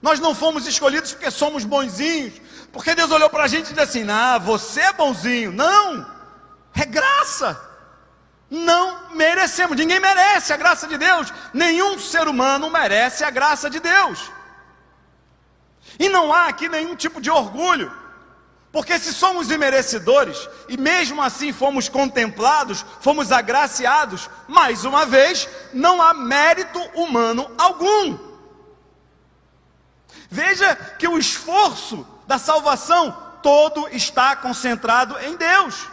[0.00, 2.40] Nós não fomos escolhidos porque somos bonzinhos,
[2.72, 5.52] porque Deus olhou para a gente e disse assim: Ah, você é bonzinho.
[5.52, 6.06] Não,
[6.74, 7.68] é graça.
[8.50, 13.78] Não merecemos, ninguém merece a graça de Deus, nenhum ser humano merece a graça de
[13.78, 14.30] Deus.
[15.98, 17.92] E não há aqui nenhum tipo de orgulho,
[18.72, 26.00] Porque se somos imerecedores e mesmo assim fomos contemplados, fomos agraciados, mais uma vez, não
[26.00, 28.29] há mérito humano algum.
[30.30, 33.10] Veja que o esforço da salvação
[33.42, 35.88] todo está concentrado em Deus.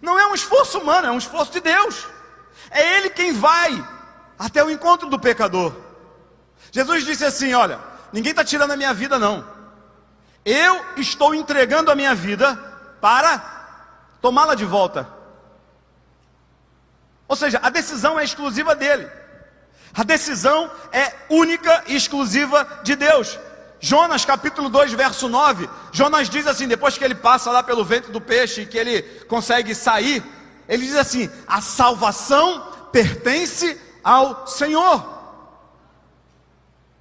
[0.00, 2.06] Não é um esforço humano, é um esforço de Deus.
[2.70, 3.84] É Ele quem vai
[4.38, 5.74] até o encontro do pecador.
[6.70, 7.80] Jesus disse assim: Olha,
[8.12, 9.44] ninguém está tirando a minha vida, não.
[10.44, 12.54] Eu estou entregando a minha vida
[13.00, 13.38] para
[14.20, 15.08] tomá-la de volta.
[17.26, 19.10] Ou seja, a decisão é exclusiva dele.
[19.96, 23.38] A decisão é única e exclusiva de Deus.
[23.80, 25.70] Jonas capítulo 2, verso 9.
[25.90, 29.02] Jonas diz assim: depois que ele passa lá pelo ventre do peixe e que ele
[29.26, 30.22] consegue sair,
[30.68, 35.16] ele diz assim: a salvação pertence ao Senhor.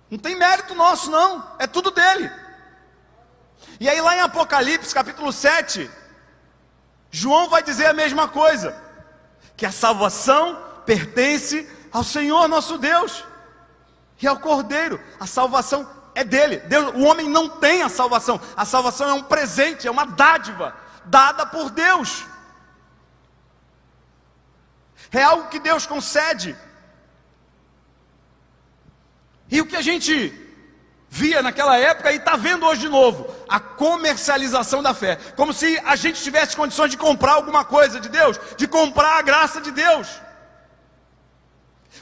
[0.09, 2.31] Não tem mérito nosso, não, é tudo dele.
[3.77, 5.89] E aí, lá em Apocalipse, capítulo 7,
[7.11, 8.73] João vai dizer a mesma coisa:
[9.57, 13.23] que a salvação pertence ao Senhor nosso Deus
[14.21, 14.99] e ao Cordeiro.
[15.17, 16.57] A salvação é dele.
[16.57, 18.37] Deus, o homem não tem a salvação.
[18.57, 22.25] A salvação é um presente, é uma dádiva dada por Deus.
[25.09, 26.53] É algo que Deus concede.
[29.49, 30.13] E o que a gente
[31.07, 35.79] via naquela época e está vendo hoje de novo a comercialização da fé, como se
[35.85, 39.71] a gente tivesse condições de comprar alguma coisa de Deus, de comprar a graça de
[39.71, 40.24] Deus,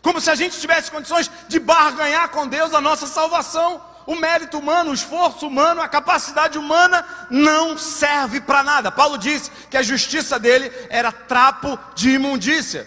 [0.02, 3.82] como se a gente tivesse condições de barganhar com Deus a nossa salvação.
[4.06, 8.92] O mérito humano, o esforço humano, a capacidade humana não serve para nada.
[8.92, 12.86] Paulo disse que a justiça dele era trapo de imundícia,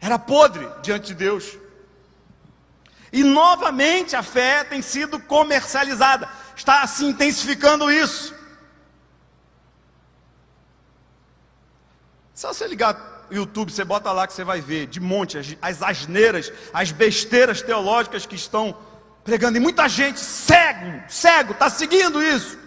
[0.00, 1.58] era podre diante de Deus.
[3.12, 6.26] E novamente a fé tem sido comercializada,
[6.56, 8.34] está se intensificando isso.
[12.32, 15.82] Se você ligar YouTube, você bota lá que você vai ver de monte as, as
[15.82, 18.76] asneiras, as besteiras teológicas que estão
[19.24, 22.58] pregando, e muita gente cego, cego, está seguindo isso.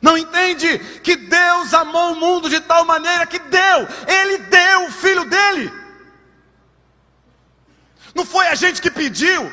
[0.00, 4.92] Não entende que Deus amou o mundo de tal maneira que deu, Ele deu o
[4.92, 5.72] Filho dele.
[8.14, 9.52] Não foi a gente que pediu,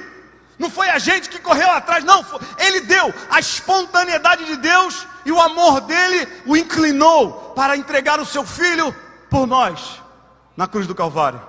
[0.58, 3.14] não foi a gente que correu atrás, não, foi, ele deu.
[3.30, 8.96] A espontaneidade de Deus e o amor dele o inclinou para entregar o seu filho
[9.30, 10.02] por nós
[10.56, 11.42] na cruz do Calvário.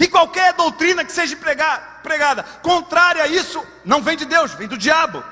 [0.00, 4.78] E qualquer doutrina que seja pregada contrária a isso, não vem de Deus, vem do
[4.78, 5.22] diabo.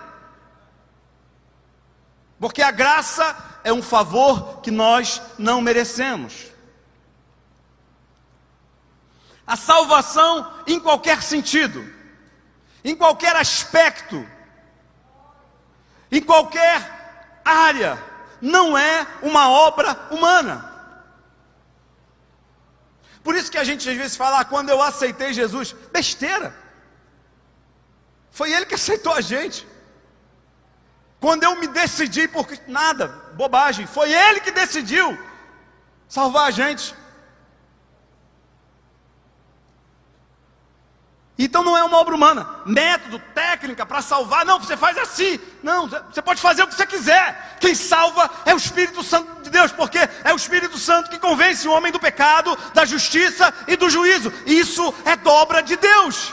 [2.38, 6.52] Porque a graça é um favor que nós não merecemos.
[9.46, 11.84] A salvação em qualquer sentido,
[12.84, 14.26] em qualquer aspecto,
[16.12, 17.98] em qualquer área,
[18.38, 20.70] não é uma obra humana.
[23.24, 26.54] Por isso que a gente às vezes fala, ah, quando eu aceitei Jesus, besteira.
[28.30, 29.66] Foi Ele que aceitou a gente.
[31.18, 35.18] Quando eu me decidi por nada, bobagem, foi Ele que decidiu
[36.08, 36.94] salvar a gente.
[41.44, 45.40] Então não é uma obra humana, método, técnica para salvar, não, você faz assim.
[45.62, 47.56] Não, você pode fazer o que você quiser.
[47.58, 51.66] Quem salva é o Espírito Santo de Deus, porque é o Espírito Santo que convence
[51.66, 54.32] o homem do pecado, da justiça e do juízo.
[54.46, 56.32] Isso é dobra de Deus.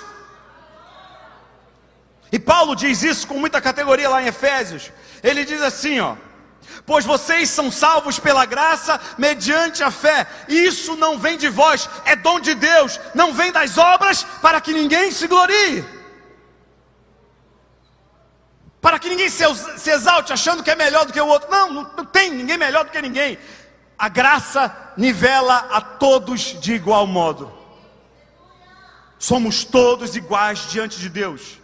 [2.32, 4.92] E Paulo diz isso com muita categoria lá em Efésios.
[5.24, 6.16] Ele diz assim, ó:
[6.86, 10.28] pois vocês são salvos pela graça mediante a fé.
[10.48, 14.74] Isso não vem de vós, é dom de Deus, não vem das obras para que
[14.74, 15.86] ninguém se glorie.
[18.82, 19.44] Para que ninguém se,
[19.90, 21.52] exalte achando que é melhor do que o outro.
[21.52, 23.38] Não, não tem ninguém melhor do que ninguém.
[23.98, 27.54] A graça nivela a todos de igual modo.
[29.18, 31.60] Somos todos iguais diante de Deus.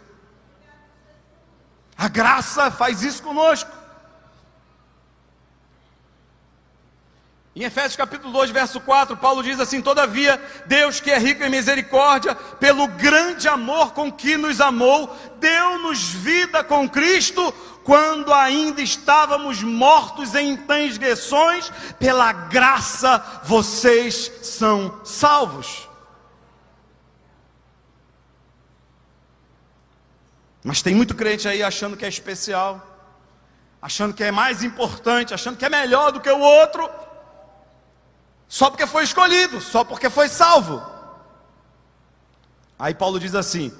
[1.96, 3.70] A graça faz isso conosco.
[7.56, 11.48] Em Efésios capítulo 2, verso 4, Paulo diz assim: Todavia, Deus que é rico em
[11.48, 15.08] misericórdia, pelo grande amor com que nos amou,
[15.40, 17.50] deu-nos vida com Cristo,
[17.82, 25.88] quando ainda estávamos mortos em transgressões, pela graça vocês são salvos.
[30.62, 32.86] Mas tem muito crente aí achando que é especial,
[33.80, 37.05] achando que é mais importante, achando que é melhor do que o outro
[38.48, 40.82] só porque foi escolhido, só porque foi salvo.
[42.78, 43.72] Aí Paulo diz assim: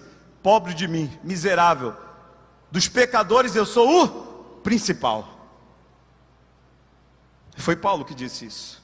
[0.42, 1.94] pobre de mim, miserável,
[2.70, 4.08] Dos pecadores eu sou o
[4.60, 5.26] principal.
[7.56, 8.82] Foi Paulo que disse isso.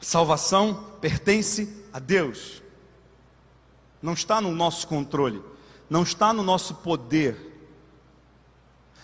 [0.00, 2.62] Salvação pertence a Deus.
[4.00, 5.42] Não está no nosso controle,
[5.88, 7.70] não está no nosso poder,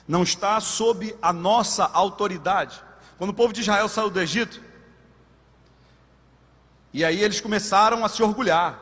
[0.07, 2.83] não está sob a nossa autoridade.
[3.21, 4.62] Quando o povo de Israel saiu do Egito,
[6.91, 8.79] e aí eles começaram a se orgulhar.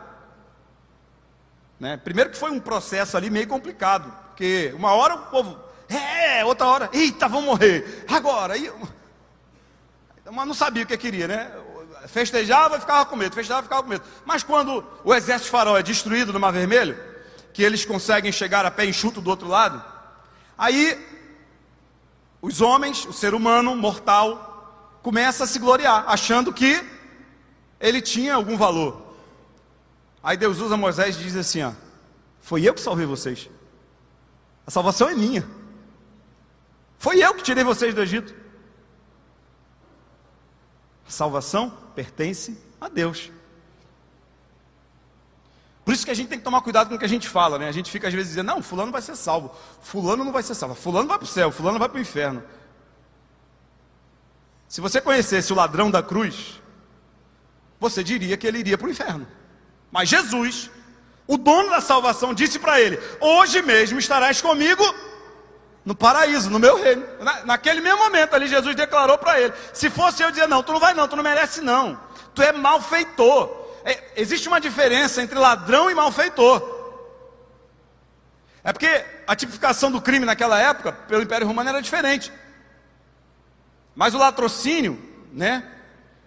[1.80, 1.97] Né?
[1.97, 5.59] Primeiro que foi um processo ali meio complicado, porque uma hora o povo,
[5.89, 8.57] é, outra hora, eita, vão morrer, agora.
[8.57, 8.72] E,
[10.30, 11.51] mas não sabia o que queria, né?
[12.07, 14.05] Festejava e ficava com medo, festejava e ficava com medo.
[14.24, 16.97] Mas quando o exército de faraó é destruído no Mar Vermelho,
[17.53, 19.82] que eles conseguem chegar a pé enxuto do outro lado,
[20.57, 21.07] aí
[22.41, 26.84] os homens, o ser humano mortal, começa a se gloriar, achando que
[27.80, 29.03] ele tinha algum valor.
[30.22, 31.72] Aí Deus usa Moisés e diz assim: ó,
[32.41, 33.49] Foi eu que salvei vocês.
[34.66, 35.49] A salvação é minha.
[36.99, 38.34] Foi eu que tirei vocês do Egito.
[41.07, 43.30] A salvação pertence a Deus.
[45.89, 47.59] Por isso que a gente tem que tomar cuidado com o que a gente fala,
[47.59, 47.66] né?
[47.66, 50.55] A gente fica às vezes dizendo, não, fulano vai ser salvo, fulano não vai ser
[50.55, 52.45] salvo, fulano vai para o céu, fulano vai para o inferno.
[54.68, 56.61] Se você conhecesse o ladrão da cruz,
[57.80, 59.26] você diria que ele iria para o inferno.
[59.91, 60.70] Mas Jesus,
[61.26, 64.84] o dono da salvação, disse para ele: Hoje mesmo estarás comigo
[65.86, 67.03] no paraíso, no meu reino.
[67.18, 70.70] Na, naquele mesmo momento ali, Jesus declarou para ele: Se fosse eu dizer, não, tu
[70.70, 71.99] não vai não, tu não merece não,
[72.34, 73.68] tu é malfeitor.
[73.85, 76.76] É, existe uma diferença entre ladrão e malfeitor.
[78.64, 82.33] É porque a tipificação do crime naquela época, pelo Império Romano, era diferente.
[83.95, 84.99] Mas o latrocínio,
[85.33, 85.66] né,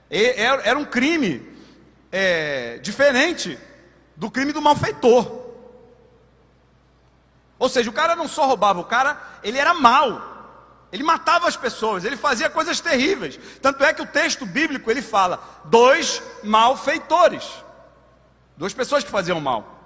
[0.10, 1.56] era um crime
[2.12, 3.58] é, diferente
[4.16, 5.42] do crime do malfeitor.
[7.58, 10.31] Ou seja, o cara não só roubava, o cara, ele era mau.
[10.92, 13.40] Ele matava as pessoas, ele fazia coisas terríveis.
[13.62, 17.48] Tanto é que o texto bíblico ele fala: dois malfeitores.
[18.58, 19.80] Duas pessoas que faziam mal.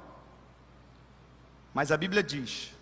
[1.73, 2.73] Mas a Bíblia diz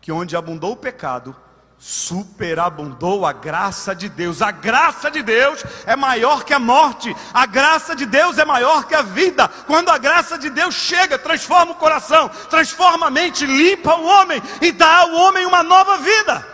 [0.00, 1.34] que onde abundou o pecado,
[1.78, 4.40] superabundou a graça de Deus.
[4.40, 7.14] A graça de Deus é maior que a morte.
[7.32, 9.48] A graça de Deus é maior que a vida.
[9.48, 14.40] Quando a graça de Deus chega, transforma o coração, transforma a mente, limpa o homem
[14.62, 16.53] e dá ao homem uma nova vida.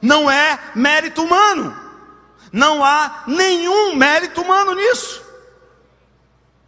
[0.00, 1.76] Não é mérito humano.
[2.52, 5.22] Não há nenhum mérito humano nisso.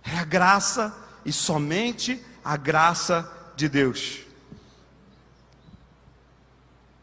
[0.04, 4.20] É a graça e somente a graça de Deus.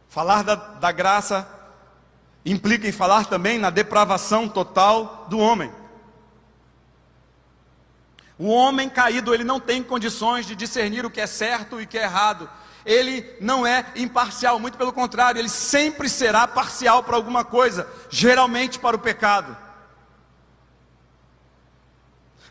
[0.09, 1.47] Falar da, da graça
[2.45, 5.71] implica em falar também na depravação total do homem.
[8.37, 11.87] O homem caído, ele não tem condições de discernir o que é certo e o
[11.87, 12.49] que é errado.
[12.85, 18.79] Ele não é imparcial, muito pelo contrário, ele sempre será parcial para alguma coisa, geralmente
[18.79, 19.55] para o pecado.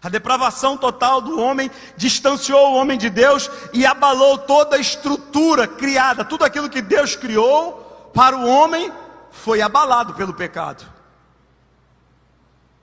[0.03, 5.67] A depravação total do homem distanciou o homem de Deus e abalou toda a estrutura
[5.67, 8.93] criada, tudo aquilo que Deus criou para o homem
[9.31, 10.85] foi abalado pelo pecado.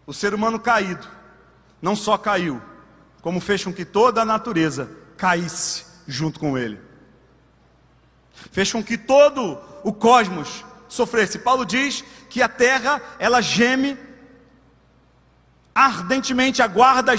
[0.05, 1.07] O ser humano caído
[1.81, 2.61] não só caiu,
[3.21, 6.79] como fez com que toda a natureza caísse junto com ele.
[8.51, 11.39] Fez com que todo o cosmos sofresse.
[11.39, 13.97] Paulo diz que a terra ela geme
[15.73, 17.13] ardentemente aguarda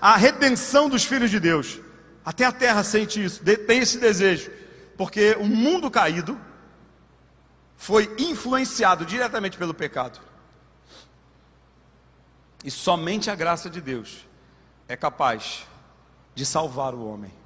[0.00, 1.78] a redenção dos filhos de Deus.
[2.24, 4.50] Até a terra sente isso, tem esse desejo,
[4.96, 6.38] porque o mundo caído
[7.76, 10.20] foi influenciado diretamente pelo pecado.
[12.62, 14.26] E somente a graça de Deus
[14.86, 15.66] é capaz
[16.34, 17.39] de salvar o homem.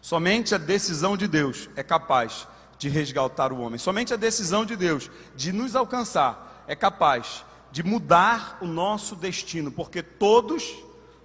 [0.00, 2.48] Somente a decisão de Deus é capaz
[2.78, 3.78] de resgatar o homem.
[3.78, 9.70] Somente a decisão de Deus de nos alcançar é capaz de mudar o nosso destino,
[9.70, 10.74] porque todos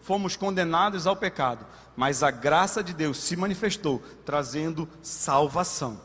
[0.01, 1.65] fomos condenados ao pecado,
[1.95, 5.99] mas a graça de Deus se manifestou trazendo salvação.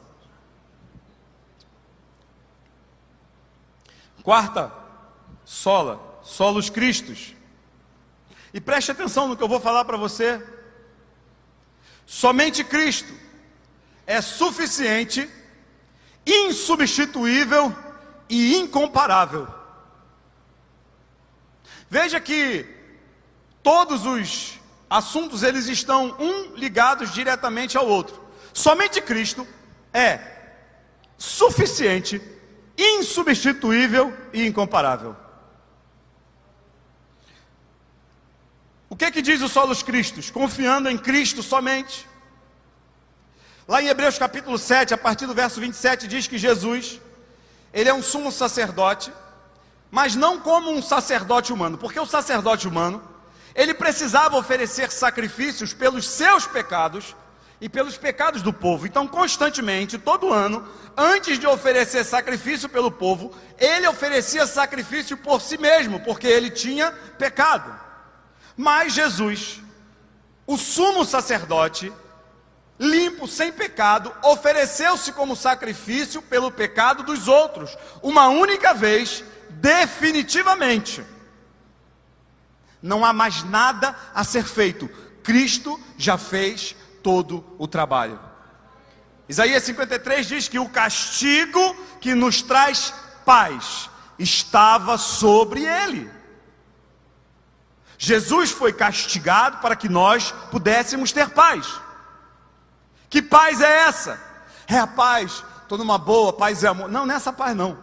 [4.23, 4.73] Quarta,
[5.45, 7.35] sola, solos Cristos.
[8.53, 10.43] E preste atenção no que eu vou falar para você.
[12.13, 13.15] Somente Cristo
[14.05, 15.31] é suficiente,
[16.27, 17.73] insubstituível
[18.29, 19.47] e incomparável
[21.89, 22.67] Veja que
[23.63, 24.59] todos os
[24.89, 28.21] assuntos eles estão um ligados diretamente ao outro.
[28.53, 29.47] Somente Cristo
[29.93, 30.21] é
[31.17, 32.21] suficiente,
[32.77, 35.17] insubstituível e incomparável.
[38.91, 40.30] O que é que diz o Solos Cristos?
[40.30, 42.09] Confiando em Cristo somente.
[43.68, 47.01] Lá em Hebreus capítulo 7, a partir do verso 27, diz que Jesus,
[47.72, 49.12] ele é um sumo sacerdote,
[49.93, 53.01] mas não como um sacerdote humano, porque o sacerdote humano,
[53.55, 57.14] ele precisava oferecer sacrifícios pelos seus pecados
[57.61, 58.88] e pelos pecados do povo.
[58.88, 65.57] Então, constantemente, todo ano, antes de oferecer sacrifício pelo povo, ele oferecia sacrifício por si
[65.57, 67.89] mesmo, porque ele tinha pecado.
[68.61, 69.59] Mas Jesus,
[70.47, 71.91] o sumo sacerdote,
[72.79, 81.03] limpo, sem pecado, ofereceu-se como sacrifício pelo pecado dos outros, uma única vez, definitivamente.
[82.83, 84.91] Não há mais nada a ser feito.
[85.23, 88.21] Cristo já fez todo o trabalho.
[89.27, 92.93] Isaías 53 diz que o castigo que nos traz
[93.25, 93.89] paz
[94.19, 96.20] estava sobre ele.
[98.03, 101.70] Jesus foi castigado para que nós pudéssemos ter paz.
[103.11, 104.18] Que paz é essa?
[104.66, 106.88] É a paz, estou numa boa, paz e amor.
[106.88, 107.76] Não, nessa é paz não.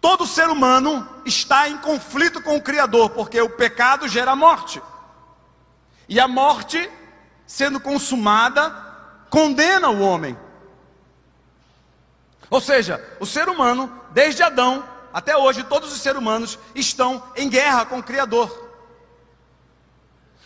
[0.00, 4.80] Todo ser humano está em conflito com o Criador, porque o pecado gera morte.
[6.08, 6.88] E a morte,
[7.44, 8.70] sendo consumada,
[9.28, 10.38] condena o homem.
[12.48, 17.48] Ou seja, o ser humano, desde Adão até hoje, todos os seres humanos estão em
[17.48, 18.70] guerra com o Criador.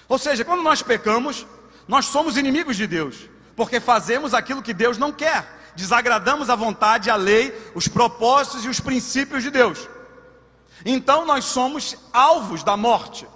[0.08, 1.46] Ou seja, quando nós pecamos,
[1.86, 7.10] nós somos inimigos de Deus, porque fazemos aquilo que Deus não quer, desagradamos a vontade,
[7.10, 9.88] a lei, os propósitos e os princípios de Deus.
[10.84, 13.26] Então nós somos alvos da morte,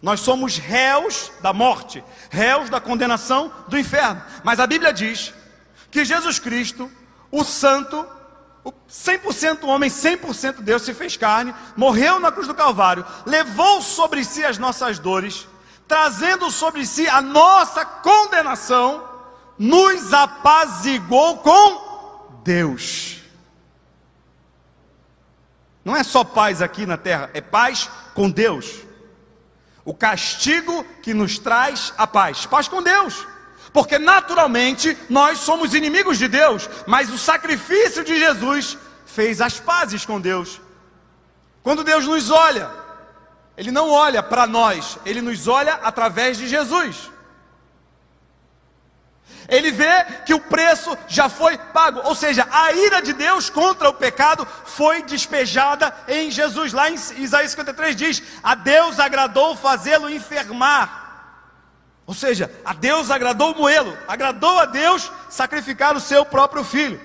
[0.00, 4.22] nós somos réus da morte, réus da condenação do inferno.
[4.42, 5.32] Mas a Bíblia diz
[5.90, 6.90] que Jesus Cristo,
[7.30, 8.06] o Santo,
[8.88, 14.44] 100% homem, 100% Deus, se fez carne, morreu na cruz do Calvário, levou sobre si
[14.44, 15.46] as nossas dores
[15.86, 19.08] trazendo sobre si a nossa condenação,
[19.58, 23.22] nos apaziguou com Deus.
[25.84, 28.80] Não é só paz aqui na terra, é paz com Deus.
[29.84, 33.26] O castigo que nos traz a paz, paz com Deus.
[33.74, 40.06] Porque naturalmente nós somos inimigos de Deus, mas o sacrifício de Jesus fez as pazes
[40.06, 40.60] com Deus.
[41.60, 42.70] Quando Deus nos olha,
[43.56, 47.10] ele não olha para nós, ele nos olha através de Jesus.
[49.48, 53.88] Ele vê que o preço já foi pago, ou seja, a ira de Deus contra
[53.88, 56.72] o pecado foi despejada em Jesus.
[56.72, 61.03] Lá em Isaías 53 diz: A Deus agradou fazê-lo enfermar.
[62.06, 67.00] Ou seja, a Deus agradou moê-lo, agradou a Deus sacrificar o seu próprio filho.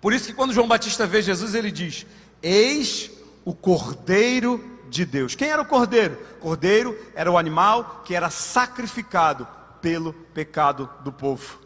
[0.00, 2.06] Por isso que quando João Batista vê Jesus, ele diz:
[2.42, 3.10] Eis
[3.44, 5.34] o Cordeiro de Deus.
[5.34, 6.16] Quem era o Cordeiro?
[6.40, 9.46] Cordeiro era o animal que era sacrificado
[9.80, 11.60] pelo pecado do povo.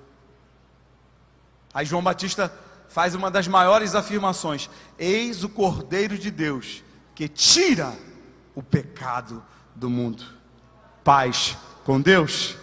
[1.73, 2.53] Aí João Batista
[2.89, 4.69] faz uma das maiores afirmações:
[4.99, 6.83] Eis o Cordeiro de Deus
[7.15, 7.97] que tira
[8.55, 9.43] o pecado
[9.75, 10.42] do mundo.
[11.05, 12.57] Paz com Deus.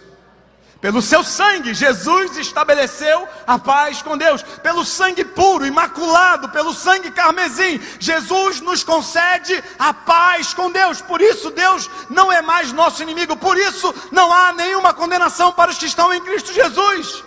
[0.80, 4.42] Pelo seu sangue, Jesus estabeleceu a paz com Deus.
[4.42, 11.02] Pelo sangue puro, imaculado, pelo sangue carmesim, Jesus nos concede a paz com Deus.
[11.02, 13.36] Por isso, Deus não é mais nosso inimigo.
[13.36, 17.22] Por isso, não há nenhuma condenação para os que estão em Cristo Jesus.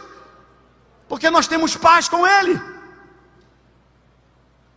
[1.08, 2.60] Porque nós temos paz com Ele.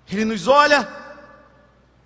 [0.06, 0.86] Ele nos olha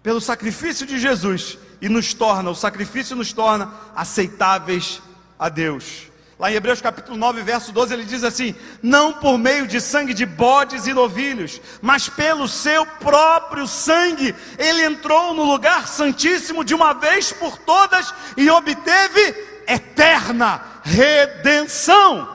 [0.04, 5.00] pelo sacrifício de Jesus e nos torna, o sacrifício nos torna aceitáveis
[5.38, 6.10] a Deus.
[6.38, 10.14] Lá em Hebreus capítulo 9, verso 12, ele diz assim: Não por meio de sangue
[10.14, 16.74] de bodes e novilhos, mas pelo seu próprio sangue, ele entrou no lugar santíssimo de
[16.74, 19.34] uma vez por todas e obteve
[19.68, 22.28] eterna redenção.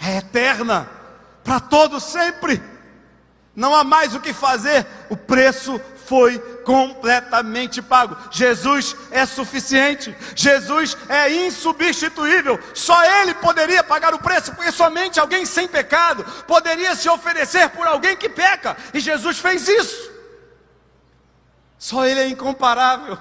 [0.00, 0.88] É eterna,
[1.42, 2.62] para todo sempre.
[3.56, 8.16] Não há mais o que fazer, o preço foi completamente pago.
[8.30, 12.58] Jesus é suficiente, Jesus é insubstituível.
[12.74, 17.86] Só Ele poderia pagar o preço, porque somente alguém sem pecado poderia se oferecer por
[17.86, 20.12] alguém que peca, e Jesus fez isso.
[21.78, 23.18] Só Ele é incomparável.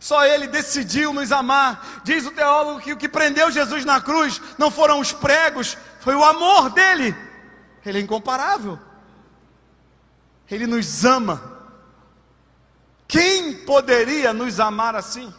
[0.00, 2.02] Só Ele decidiu nos amar.
[2.04, 6.14] Diz o teólogo que o que prendeu Jesus na cruz não foram os pregos, foi
[6.14, 7.16] o amor dele.
[7.86, 8.78] Ele é incomparável.
[10.50, 11.57] Ele nos ama
[13.08, 15.32] quem poderia nos amar assim?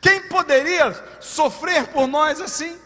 [0.00, 2.76] Quem poderia sofrer por nós assim?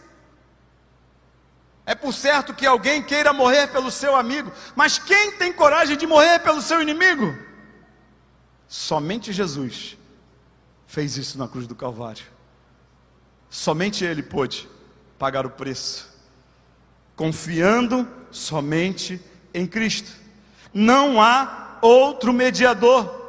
[1.85, 6.05] É por certo que alguém queira morrer pelo seu amigo, mas quem tem coragem de
[6.05, 7.35] morrer pelo seu inimigo?
[8.67, 9.97] Somente Jesus
[10.85, 12.25] fez isso na cruz do Calvário.
[13.49, 14.69] Somente Ele pôde
[15.17, 16.09] pagar o preço,
[17.15, 19.21] confiando somente
[19.53, 20.11] em Cristo.
[20.73, 23.20] Não há outro mediador.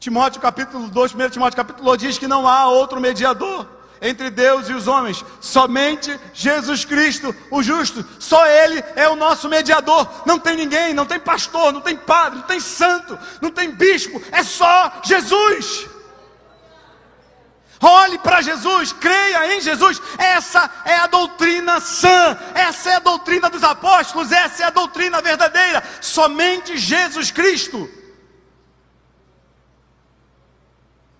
[0.00, 3.66] Timóteo capítulo 2, 1 Timóteo capítulo 2 diz que não há outro mediador
[4.00, 9.48] entre Deus e os homens, somente Jesus Cristo, o justo, só Ele é o nosso
[9.48, 10.08] mediador.
[10.24, 14.22] Não tem ninguém, não tem pastor, não tem padre, não tem santo, não tem bispo,
[14.30, 15.88] é só Jesus.
[17.80, 20.02] Olhe para Jesus, creia em Jesus.
[20.18, 25.22] Essa é a doutrina sã, essa é a doutrina dos apóstolos, essa é a doutrina
[25.22, 25.82] verdadeira.
[26.00, 27.88] Somente Jesus Cristo.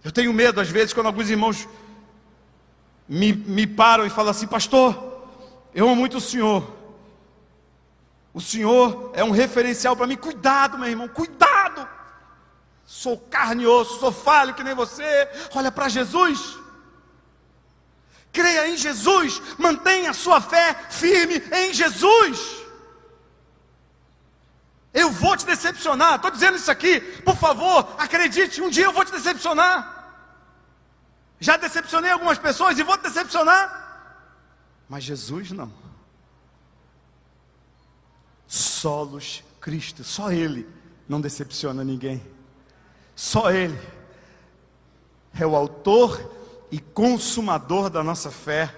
[0.04, 1.68] Eu tenho medo, às vezes, quando alguns irmãos
[3.08, 5.22] me, me param e falam assim: Pastor,
[5.74, 6.76] eu amo muito o Senhor.
[8.32, 10.16] O Senhor é um referencial para mim.
[10.16, 11.88] Cuidado, meu irmão, cuidado.
[12.86, 15.28] Sou carne e osso, sou falho que nem você.
[15.54, 16.58] Olha para Jesus.
[18.32, 19.42] Creia em Jesus.
[19.58, 22.57] Mantenha a sua fé firme em Jesus.
[24.92, 26.16] Eu vou te decepcionar.
[26.16, 27.00] Estou dizendo isso aqui.
[27.00, 28.62] Por favor, acredite.
[28.62, 29.96] Um dia eu vou te decepcionar.
[31.40, 33.86] Já decepcionei algumas pessoas e vou decepcionar.
[34.88, 35.72] Mas Jesus não.
[38.46, 40.66] Solos Cristo, só Ele
[41.08, 42.24] não decepciona ninguém.
[43.14, 43.78] Só Ele
[45.38, 46.34] é o autor
[46.70, 48.74] e consumador da nossa fé.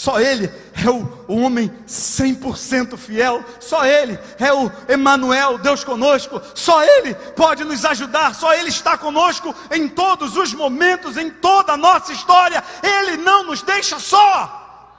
[0.00, 0.50] Só Ele
[0.82, 3.44] é o, o homem 100% fiel.
[3.60, 6.40] Só Ele é o Emanuel, Deus conosco.
[6.54, 8.34] Só Ele pode nos ajudar.
[8.34, 12.64] Só Ele está conosco em todos os momentos, em toda a nossa história.
[12.82, 14.96] Ele não nos deixa só.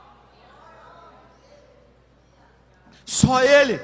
[3.03, 3.81] Só Ele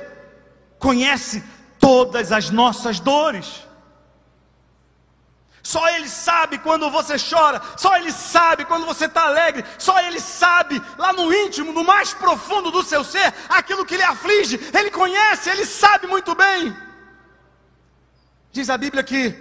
[0.78, 1.44] conhece
[1.80, 3.67] todas as nossas dores.
[5.68, 10.18] Só Ele sabe quando você chora, só Ele sabe quando você está alegre, só Ele
[10.18, 14.58] sabe lá no íntimo, no mais profundo do seu ser, aquilo que lhe aflige.
[14.74, 16.74] Ele conhece, Ele sabe muito bem.
[18.50, 19.38] Diz a Bíblia que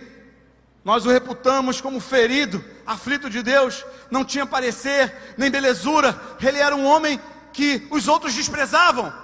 [0.85, 6.74] nós o reputamos como ferido, aflito de Deus, não tinha parecer nem belezura, ele era
[6.74, 7.20] um homem
[7.53, 9.14] que os outros desprezavam.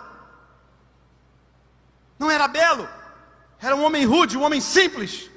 [2.17, 2.89] Não era belo,
[3.61, 5.32] era um homem rude, um homem simples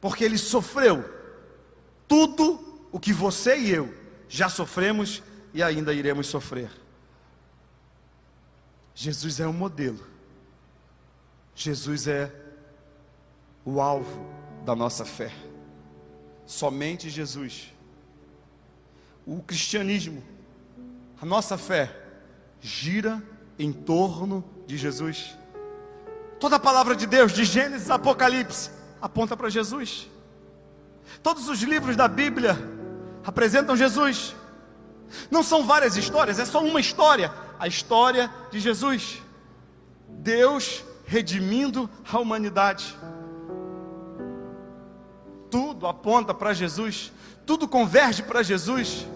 [0.00, 1.04] porque ele sofreu
[2.08, 3.94] tudo o que você e eu
[4.28, 5.22] já sofremos
[5.52, 6.70] e ainda iremos sofrer.
[8.94, 10.04] Jesus é o modelo,
[11.54, 12.32] Jesus é
[13.64, 14.26] o alvo
[14.64, 15.32] da nossa fé,
[16.46, 17.72] somente Jesus.
[19.26, 20.22] O cristianismo,
[21.20, 21.94] a nossa fé,
[22.60, 23.22] gira
[23.58, 25.36] em torno de Jesus.
[26.38, 28.70] Toda a palavra de Deus, de Gênesis a Apocalipse,
[29.00, 30.08] aponta para Jesus.
[31.22, 32.56] Todos os livros da Bíblia
[33.24, 34.34] apresentam Jesus.
[35.30, 39.20] Não são várias histórias, é só uma história, a história de Jesus.
[40.08, 42.96] Deus redimindo a humanidade.
[45.50, 47.12] Tudo aponta para Jesus,
[47.44, 49.06] tudo converge para Jesus.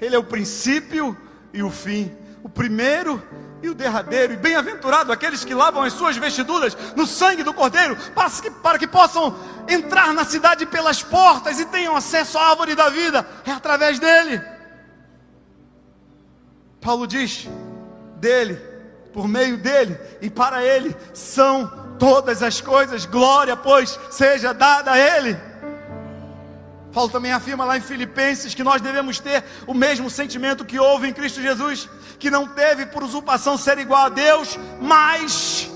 [0.00, 1.16] Ele é o princípio
[1.52, 2.12] e o fim,
[2.44, 3.20] o primeiro
[3.62, 7.96] e o derradeiro, e bem-aventurado aqueles que lavam as suas vestiduras no sangue do Cordeiro,
[8.14, 9.36] para que, para que possam
[9.68, 14.40] entrar na cidade pelas portas e tenham acesso à árvore da vida, é através dele.
[16.80, 17.46] Paulo diz:
[18.16, 18.56] dele,
[19.12, 24.98] por meio dele e para ele são todas as coisas, glória, pois, seja dada a
[24.98, 25.49] ele.
[26.92, 31.08] Paulo também afirma lá em Filipenses que nós devemos ter o mesmo sentimento que houve
[31.08, 31.88] em Cristo Jesus,
[32.18, 35.70] que não teve por usurpação ser igual a Deus, mas,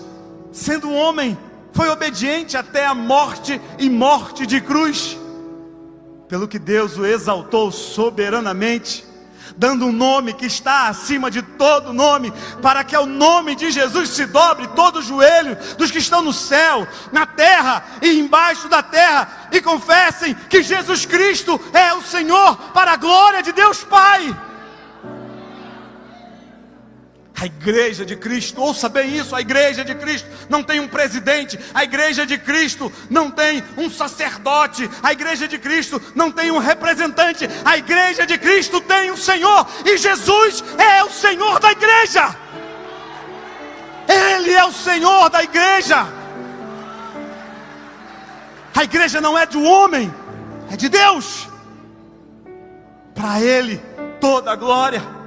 [0.52, 1.38] sendo homem,
[1.72, 5.16] foi obediente até a morte e morte de cruz,
[6.28, 9.13] pelo que Deus o exaltou soberanamente
[9.56, 12.32] dando um nome que está acima de todo nome,
[12.62, 16.32] para que ao nome de Jesus se dobre todo o joelho dos que estão no
[16.32, 22.56] céu, na terra e embaixo da terra, e confessem que Jesus Cristo é o Senhor,
[22.72, 24.34] para a glória de Deus Pai.
[27.44, 31.60] A igreja de Cristo, ouça bem isso: a igreja de Cristo não tem um presidente,
[31.74, 36.56] a igreja de Cristo não tem um sacerdote, a igreja de Cristo não tem um
[36.56, 41.70] representante, a igreja de Cristo tem o um Senhor, e Jesus é o Senhor da
[41.70, 42.34] igreja.
[44.08, 46.06] Ele é o Senhor da igreja.
[48.74, 50.10] A igreja não é de um homem,
[50.70, 51.46] é de Deus.
[53.14, 53.76] Para Ele
[54.18, 55.23] toda a glória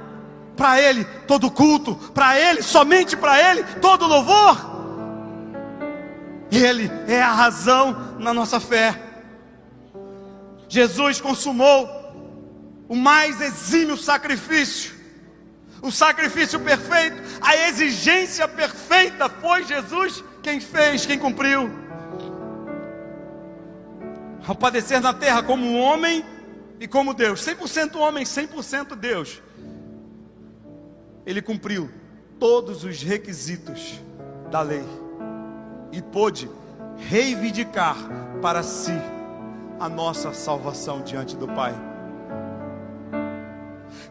[0.58, 4.78] para Ele todo culto, para Ele, somente para Ele, todo louvor.
[6.50, 9.00] Ele é a razão na nossa fé.
[10.68, 11.88] Jesus consumou
[12.88, 14.94] o mais exímio sacrifício,
[15.80, 21.70] o sacrifício perfeito, a exigência perfeita foi Jesus quem fez, quem cumpriu.
[24.46, 26.24] Ao padecer na terra como homem
[26.80, 29.40] e como Deus, 100% homem, 100% Deus,
[31.28, 31.90] ele cumpriu
[32.40, 34.00] todos os requisitos
[34.50, 34.82] da lei
[35.92, 36.50] e pôde
[36.96, 37.96] reivindicar
[38.40, 38.98] para si
[39.78, 41.74] a nossa salvação diante do Pai.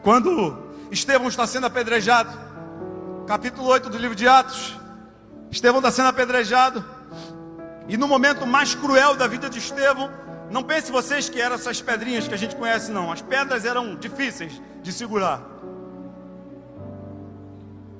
[0.03, 2.29] Quando Estevão está sendo apedrejado,
[3.25, 4.79] capítulo 8 do livro de Atos,
[5.49, 6.85] Estevão está sendo apedrejado,
[7.87, 10.11] e no momento mais cruel da vida de Estevão,
[10.51, 13.95] não pense vocês que eram essas pedrinhas que a gente conhece, não, as pedras eram
[13.95, 15.57] difíceis de segurar.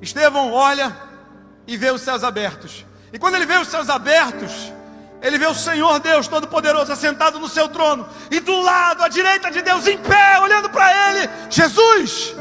[0.01, 0.95] Estevão olha
[1.65, 2.85] e vê os céus abertos.
[3.11, 4.71] E quando ele vê os céus abertos,
[5.21, 9.49] ele vê o Senhor Deus Todo-Poderoso assentado no seu trono, e do lado, à direita
[9.49, 12.35] de Deus, em pé, olhando para ele, Jesus.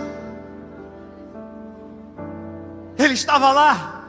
[2.99, 4.05] Ele estava lá,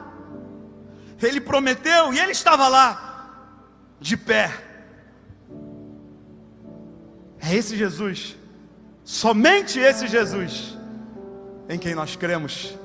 [1.21, 3.29] ele prometeu e ele estava lá,
[3.99, 4.51] de pé.
[7.39, 8.35] É esse Jesus,
[9.03, 10.77] somente esse Jesus,
[11.69, 12.77] em quem nós cremos.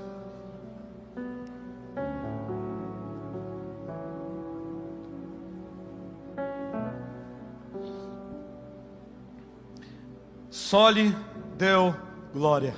[10.73, 11.15] Só lhe
[11.59, 11.95] deu
[12.33, 12.75] glória.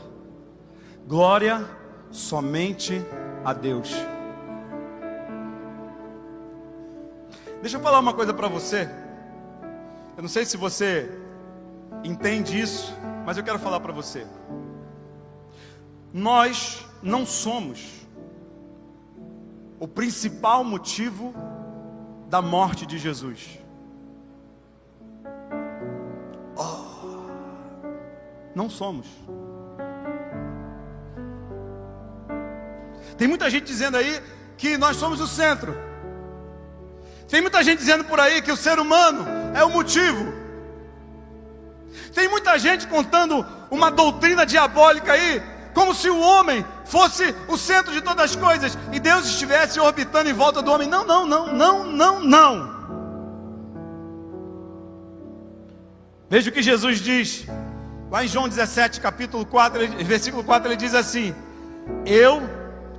[1.06, 1.64] Glória
[2.10, 3.00] somente
[3.44, 3.88] a Deus.
[7.60, 8.90] Deixa eu falar uma coisa para você.
[10.16, 11.08] Eu não sei se você
[12.02, 12.92] entende isso,
[13.24, 14.26] mas eu quero falar para você.
[16.12, 18.08] Nós não somos
[19.78, 21.32] o principal motivo
[22.28, 23.63] da morte de Jesus.
[28.54, 29.06] Não somos.
[33.16, 34.20] Tem muita gente dizendo aí
[34.56, 35.76] que nós somos o centro.
[37.28, 40.32] Tem muita gente dizendo por aí que o ser humano é o motivo.
[42.14, 45.42] Tem muita gente contando uma doutrina diabólica aí,
[45.72, 50.30] como se o homem fosse o centro de todas as coisas e Deus estivesse orbitando
[50.30, 50.88] em volta do homem.
[50.88, 52.74] Não, não, não, não, não, não.
[56.30, 57.46] Veja o que Jesus diz
[58.14, 61.34] Lá em João 17, capítulo 4, versículo 4, ele diz assim:
[62.06, 62.40] Eu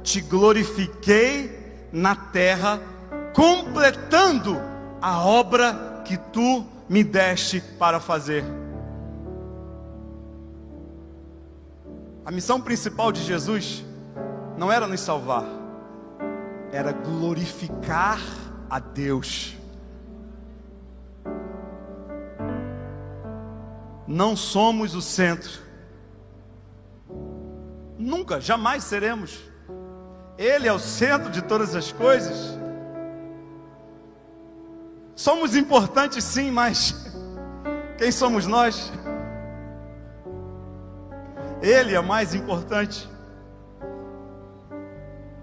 [0.03, 2.81] te glorifiquei na terra,
[3.33, 4.61] completando
[5.01, 8.43] a obra que tu me deste para fazer.
[12.25, 13.85] A missão principal de Jesus
[14.57, 15.45] não era nos salvar,
[16.73, 18.19] era glorificar
[18.69, 19.54] a Deus.
[24.15, 25.51] Não somos o centro.
[27.97, 29.37] Nunca, jamais seremos.
[30.37, 32.57] Ele é o centro de todas as coisas.
[35.17, 37.13] Somos importantes sim, mas
[37.99, 38.89] quem somos nós?
[41.61, 43.09] Ele é mais importante.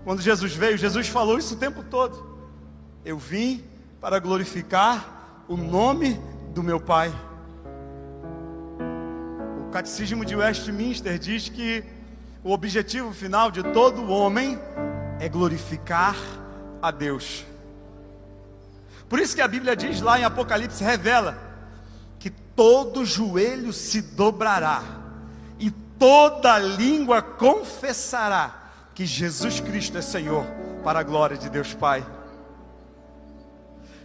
[0.03, 2.27] Quando Jesus veio, Jesus falou isso o tempo todo.
[3.05, 3.63] Eu vim
[4.01, 6.19] para glorificar o nome
[6.55, 7.13] do meu Pai.
[9.73, 11.83] Catecismo de Westminster diz que
[12.45, 14.61] o objetivo final de todo homem
[15.19, 16.15] é glorificar
[16.83, 17.47] a Deus.
[19.09, 21.39] Por isso que a Bíblia diz lá em Apocalipse, revela
[22.19, 24.83] que todo joelho se dobrará
[25.59, 30.45] e toda língua confessará que Jesus Cristo é Senhor,
[30.85, 32.05] para a glória de Deus Pai.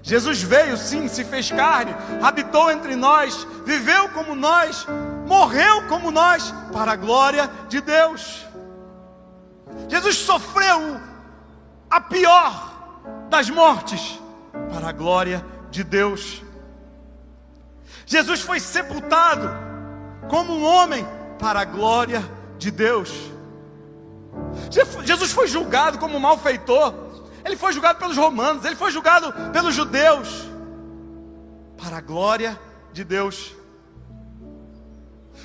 [0.01, 1.93] Jesus veio sim, se fez carne,
[2.23, 4.87] habitou entre nós, viveu como nós,
[5.27, 8.45] morreu como nós, para a glória de Deus.
[9.87, 10.99] Jesus sofreu
[11.89, 12.73] a pior
[13.29, 14.19] das mortes,
[14.73, 16.41] para a glória de Deus.
[18.05, 19.49] Jesus foi sepultado
[20.29, 21.05] como um homem,
[21.37, 22.23] para a glória
[22.57, 23.11] de Deus.
[25.03, 26.93] Jesus foi julgado como um malfeitor,
[27.43, 30.47] ele foi julgado pelos romanos, ele foi julgado pelos judeus,
[31.77, 32.59] para a glória
[32.91, 33.56] de Deus.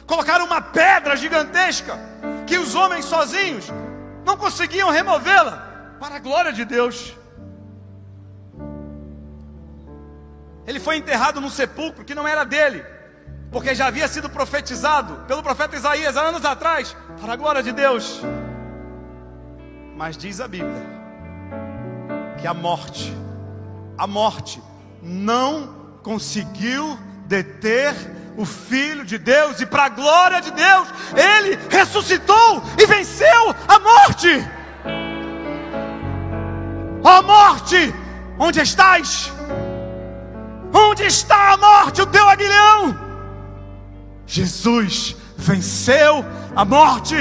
[0.06, 1.98] Colocaram uma pedra gigantesca,
[2.46, 3.66] que os homens sozinhos
[4.24, 7.16] não conseguiam removê-la, para a glória de Deus.
[10.66, 12.84] Ele foi enterrado num sepulcro que não era dele,
[13.50, 17.72] porque já havia sido profetizado pelo profeta Isaías há anos atrás, para a glória de
[17.72, 18.20] Deus.
[19.96, 20.82] Mas diz a Bíblia
[22.40, 23.16] que a morte,
[23.96, 24.60] a morte
[25.00, 27.94] não conseguiu deter
[28.36, 33.78] o Filho de Deus, e para a glória de Deus, ele ressuscitou e venceu a
[33.78, 34.48] morte.
[37.04, 37.94] Ó oh, morte,
[38.38, 39.32] onde estás?
[40.72, 42.98] Onde está a morte, o teu aguilhão?
[44.26, 46.24] Jesus venceu
[46.56, 47.16] a morte.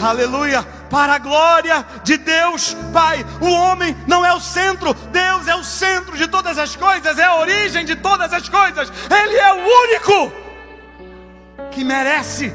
[0.00, 3.24] Aleluia, para a glória de Deus Pai.
[3.40, 7.24] O homem não é o centro, Deus é o centro de todas as coisas, é
[7.24, 8.90] a origem de todas as coisas.
[9.10, 10.32] Ele é o único
[11.70, 12.52] que merece,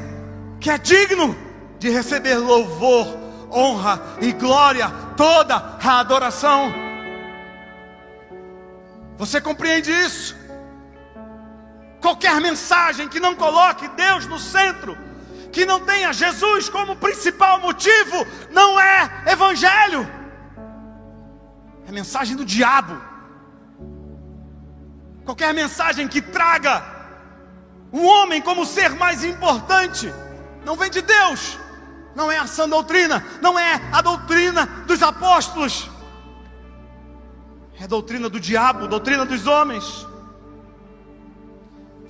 [0.60, 1.36] que é digno
[1.78, 3.06] de receber louvor,
[3.50, 6.74] honra e glória, toda a adoração.
[9.16, 10.36] Você compreende isso?
[12.00, 14.98] Qualquer mensagem que não coloque Deus no centro,
[15.54, 20.06] que não tenha Jesus como principal motivo, não é evangelho.
[21.86, 23.00] É mensagem do diabo.
[25.24, 26.84] Qualquer mensagem que traga
[27.92, 30.12] o homem como ser mais importante,
[30.64, 31.56] não vem de Deus,
[32.16, 35.88] não é a sã doutrina, não é a doutrina dos apóstolos,
[37.80, 40.04] é doutrina do diabo, doutrina dos homens.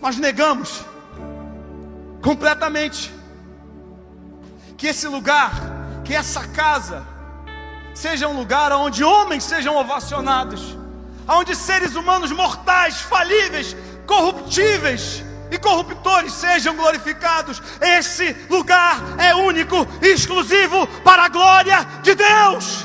[0.01, 0.82] Nós negamos
[2.22, 3.12] completamente
[4.77, 5.53] que esse lugar,
[6.05, 7.05] que essa casa,
[7.95, 10.77] seja um lugar onde homens sejam ovacionados,
[11.29, 17.62] onde seres humanos mortais, falíveis, corruptíveis e corruptores sejam glorificados.
[17.81, 22.85] Esse lugar é único e exclusivo para a glória de Deus.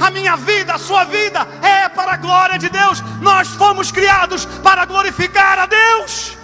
[0.00, 3.02] A minha vida, a sua vida é para a glória de Deus.
[3.20, 6.39] Nós fomos criados para glorificar a Deus.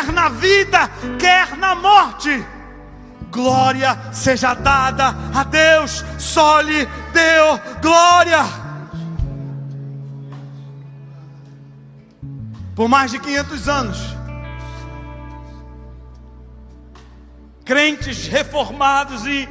[0.00, 2.42] Quer na vida, quer na morte.
[3.30, 8.38] Glória seja dada a Deus, só lhe deu glória.
[12.74, 13.98] Por mais de 500 anos,
[17.66, 19.46] crentes reformados e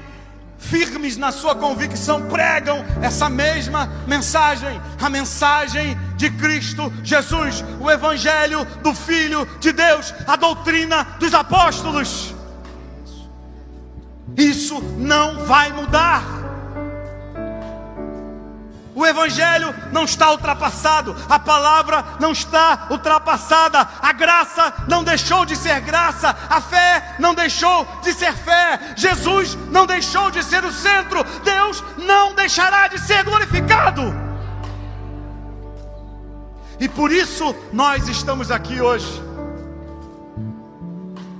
[0.59, 8.65] firmes na sua convicção, pregam essa mesma mensagem, a mensagem de Cristo Jesus, o Evangelho
[8.83, 12.35] do Filho de Deus, a doutrina dos apóstolos.
[14.37, 16.38] Isso não vai mudar.
[18.99, 25.55] O Evangelho não está ultrapassado, a palavra não está ultrapassada, a graça não deixou de
[25.55, 30.73] ser graça, a fé não deixou de ser fé, Jesus não deixou de ser o
[30.73, 34.13] centro, Deus não deixará de ser glorificado.
[36.77, 39.23] E por isso nós estamos aqui hoje.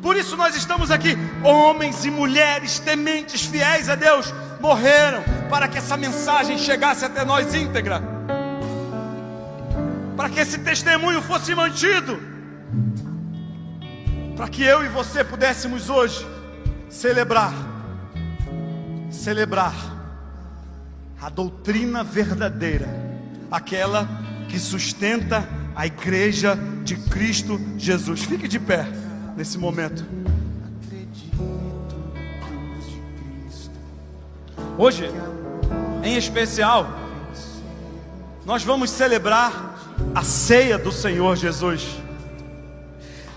[0.02, 5.78] Por isso nós estamos aqui, homens e mulheres tementes, fiéis a Deus, morreram para que
[5.78, 8.02] essa mensagem chegasse até nós íntegra,
[10.16, 12.20] para que esse testemunho fosse mantido,
[14.36, 16.26] para que eu e você pudéssemos hoje
[16.90, 17.54] celebrar,
[19.10, 19.74] celebrar
[21.22, 22.88] a doutrina verdadeira,
[23.52, 24.08] aquela
[24.48, 28.24] que sustenta a igreja de Cristo Jesus.
[28.24, 28.86] Fique de pé
[29.36, 30.06] nesse momento.
[34.82, 35.12] Hoje,
[36.06, 36.88] em especial,
[38.46, 39.78] nós vamos celebrar
[40.16, 41.86] a ceia do Senhor Jesus.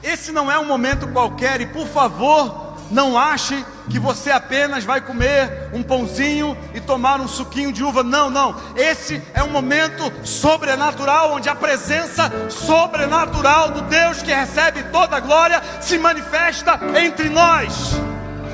[0.04, 5.00] Esse não é um momento qualquer e, por favor, não ache que você apenas vai
[5.00, 8.04] comer um pãozinho e tomar um suquinho de uva.
[8.04, 8.54] Não, não.
[8.76, 15.20] Esse é um momento sobrenatural onde a presença sobrenatural do Deus que recebe toda a
[15.20, 18.00] glória se manifesta entre nós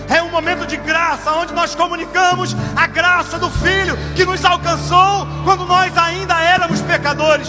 [0.09, 5.27] é um momento de graça, onde nós comunicamos a graça do Filho que nos alcançou
[5.45, 7.49] quando nós ainda éramos pecadores.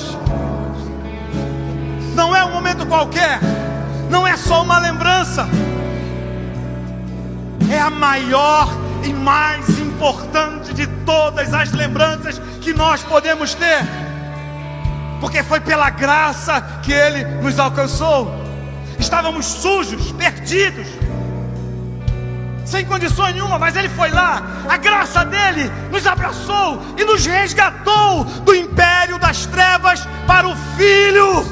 [2.14, 3.40] Não é um momento qualquer,
[4.10, 5.48] não é só uma lembrança,
[7.72, 8.68] é a maior
[9.04, 13.80] e mais importante de todas as lembranças que nós podemos ter,
[15.22, 18.34] porque foi pela graça que Ele nos alcançou.
[19.00, 20.88] Estávamos sujos, perdidos,
[22.70, 28.24] sem condições nenhuma, mas Ele foi lá, a graça dele nos abraçou e nos resgatou
[28.24, 31.44] do império das trevas para o Filho.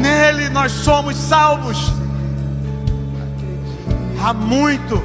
[0.00, 1.92] Nele nós somos salvos.
[4.24, 5.02] Há muito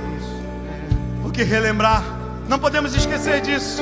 [1.26, 2.04] o que relembrar,
[2.48, 3.82] não podemos esquecer disso.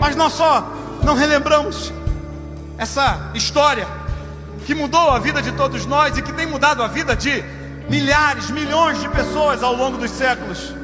[0.00, 0.64] Mas nós só
[1.02, 1.92] não relembramos
[2.78, 3.86] essa história
[4.64, 7.42] que mudou a vida de todos nós e que tem mudado a vida de
[7.88, 10.74] milhares, milhões de pessoas ao longo dos séculos.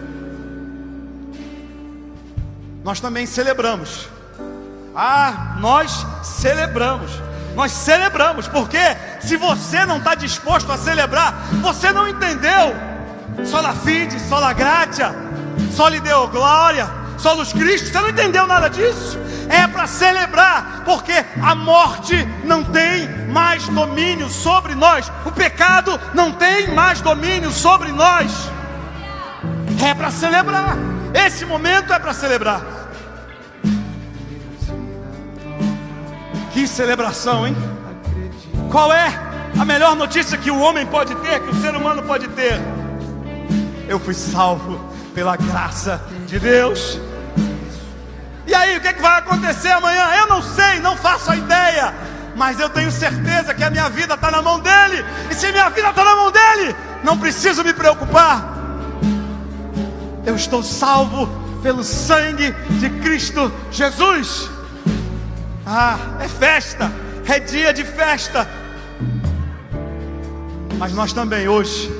[2.84, 4.08] nós também celebramos.
[4.94, 7.10] Ah, nós celebramos.
[7.54, 8.78] Nós celebramos, porque
[9.20, 12.74] se você não está disposto a celebrar, você não entendeu.
[13.44, 15.14] Sola fide, sola gratia,
[15.74, 16.88] só lhe deu glória,
[17.18, 17.88] solos Cristo.
[17.88, 19.18] Você não entendeu nada disso?
[19.48, 26.32] É para celebrar, porque a morte não tem mais domínio sobre nós, o pecado não
[26.32, 28.32] tem mais domínio sobre nós.
[29.84, 30.76] É para celebrar.
[31.12, 32.62] Esse momento é para celebrar.
[36.52, 37.56] Que celebração, hein?
[38.70, 39.12] Qual é
[39.58, 42.60] a melhor notícia que o homem pode ter, que o ser humano pode ter?
[43.88, 46.98] Eu fui salvo pela graça de Deus.
[48.46, 50.08] E aí, o que, é que vai acontecer amanhã?
[50.16, 51.94] Eu não sei, não faço a ideia.
[52.34, 55.04] Mas eu tenho certeza que a minha vida está na mão dele.
[55.30, 58.52] E se minha vida está na mão dele, não preciso me preocupar.
[60.24, 61.26] Eu estou salvo
[61.62, 64.50] pelo sangue de Cristo Jesus.
[65.64, 66.90] Ah, é festa,
[67.26, 68.48] é dia de festa.
[70.78, 71.90] Mas nós também hoje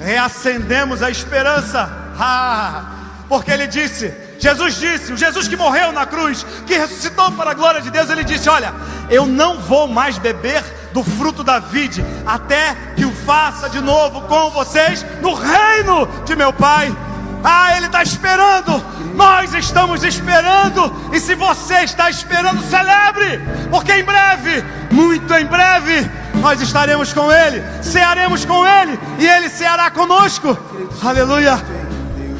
[0.00, 2.03] reacendemos a esperança.
[2.18, 2.84] Ah,
[3.28, 7.54] porque ele disse: Jesus disse, o Jesus que morreu na cruz, que ressuscitou para a
[7.54, 8.74] glória de Deus, ele disse: Olha,
[9.10, 10.62] eu não vou mais beber
[10.92, 16.36] do fruto da vide, até que o faça de novo com vocês no reino de
[16.36, 16.94] meu Pai.
[17.42, 18.82] Ah, Ele está esperando,
[19.14, 23.38] nós estamos esperando, e se você está esperando, celebre,
[23.70, 29.50] porque em breve, muito em breve, nós estaremos com Ele, cearemos com Ele, e Ele
[29.50, 30.56] ceará conosco,
[31.02, 31.62] aleluia,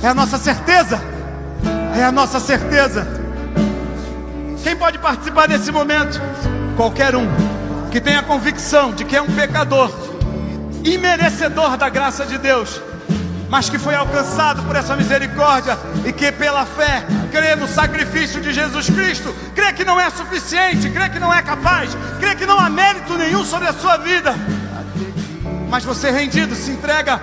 [0.05, 1.01] é a nossa certeza,
[1.97, 3.07] é a nossa certeza.
[4.63, 6.21] Quem pode participar desse momento?
[6.77, 7.27] Qualquer um
[7.91, 9.91] que tenha convicção de que é um pecador,
[10.85, 12.81] imerecedor da graça de Deus
[13.49, 18.53] mas que foi alcançado por essa misericórdia e que pela fé crê no sacrifício de
[18.53, 22.59] Jesus Cristo, crê que não é suficiente, crê que não é capaz, crê que não
[22.59, 24.35] há mérito nenhum sobre a sua vida,
[25.69, 27.21] mas você rendido se entrega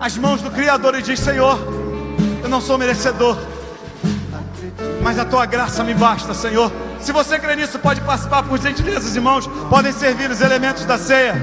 [0.00, 1.83] às mãos do Criador e diz: Senhor,
[2.54, 3.36] não sou merecedor,
[5.02, 6.70] mas a tua graça me basta, Senhor.
[7.00, 11.34] Se você crê nisso, pode participar por gentileza, irmãos, podem servir os elementos da ceia.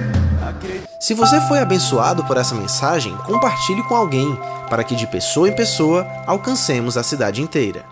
[1.01, 4.39] Se você foi abençoado por essa mensagem, compartilhe com alguém,
[4.70, 7.84] para que de pessoa em pessoa alcancemos a cidade inteira.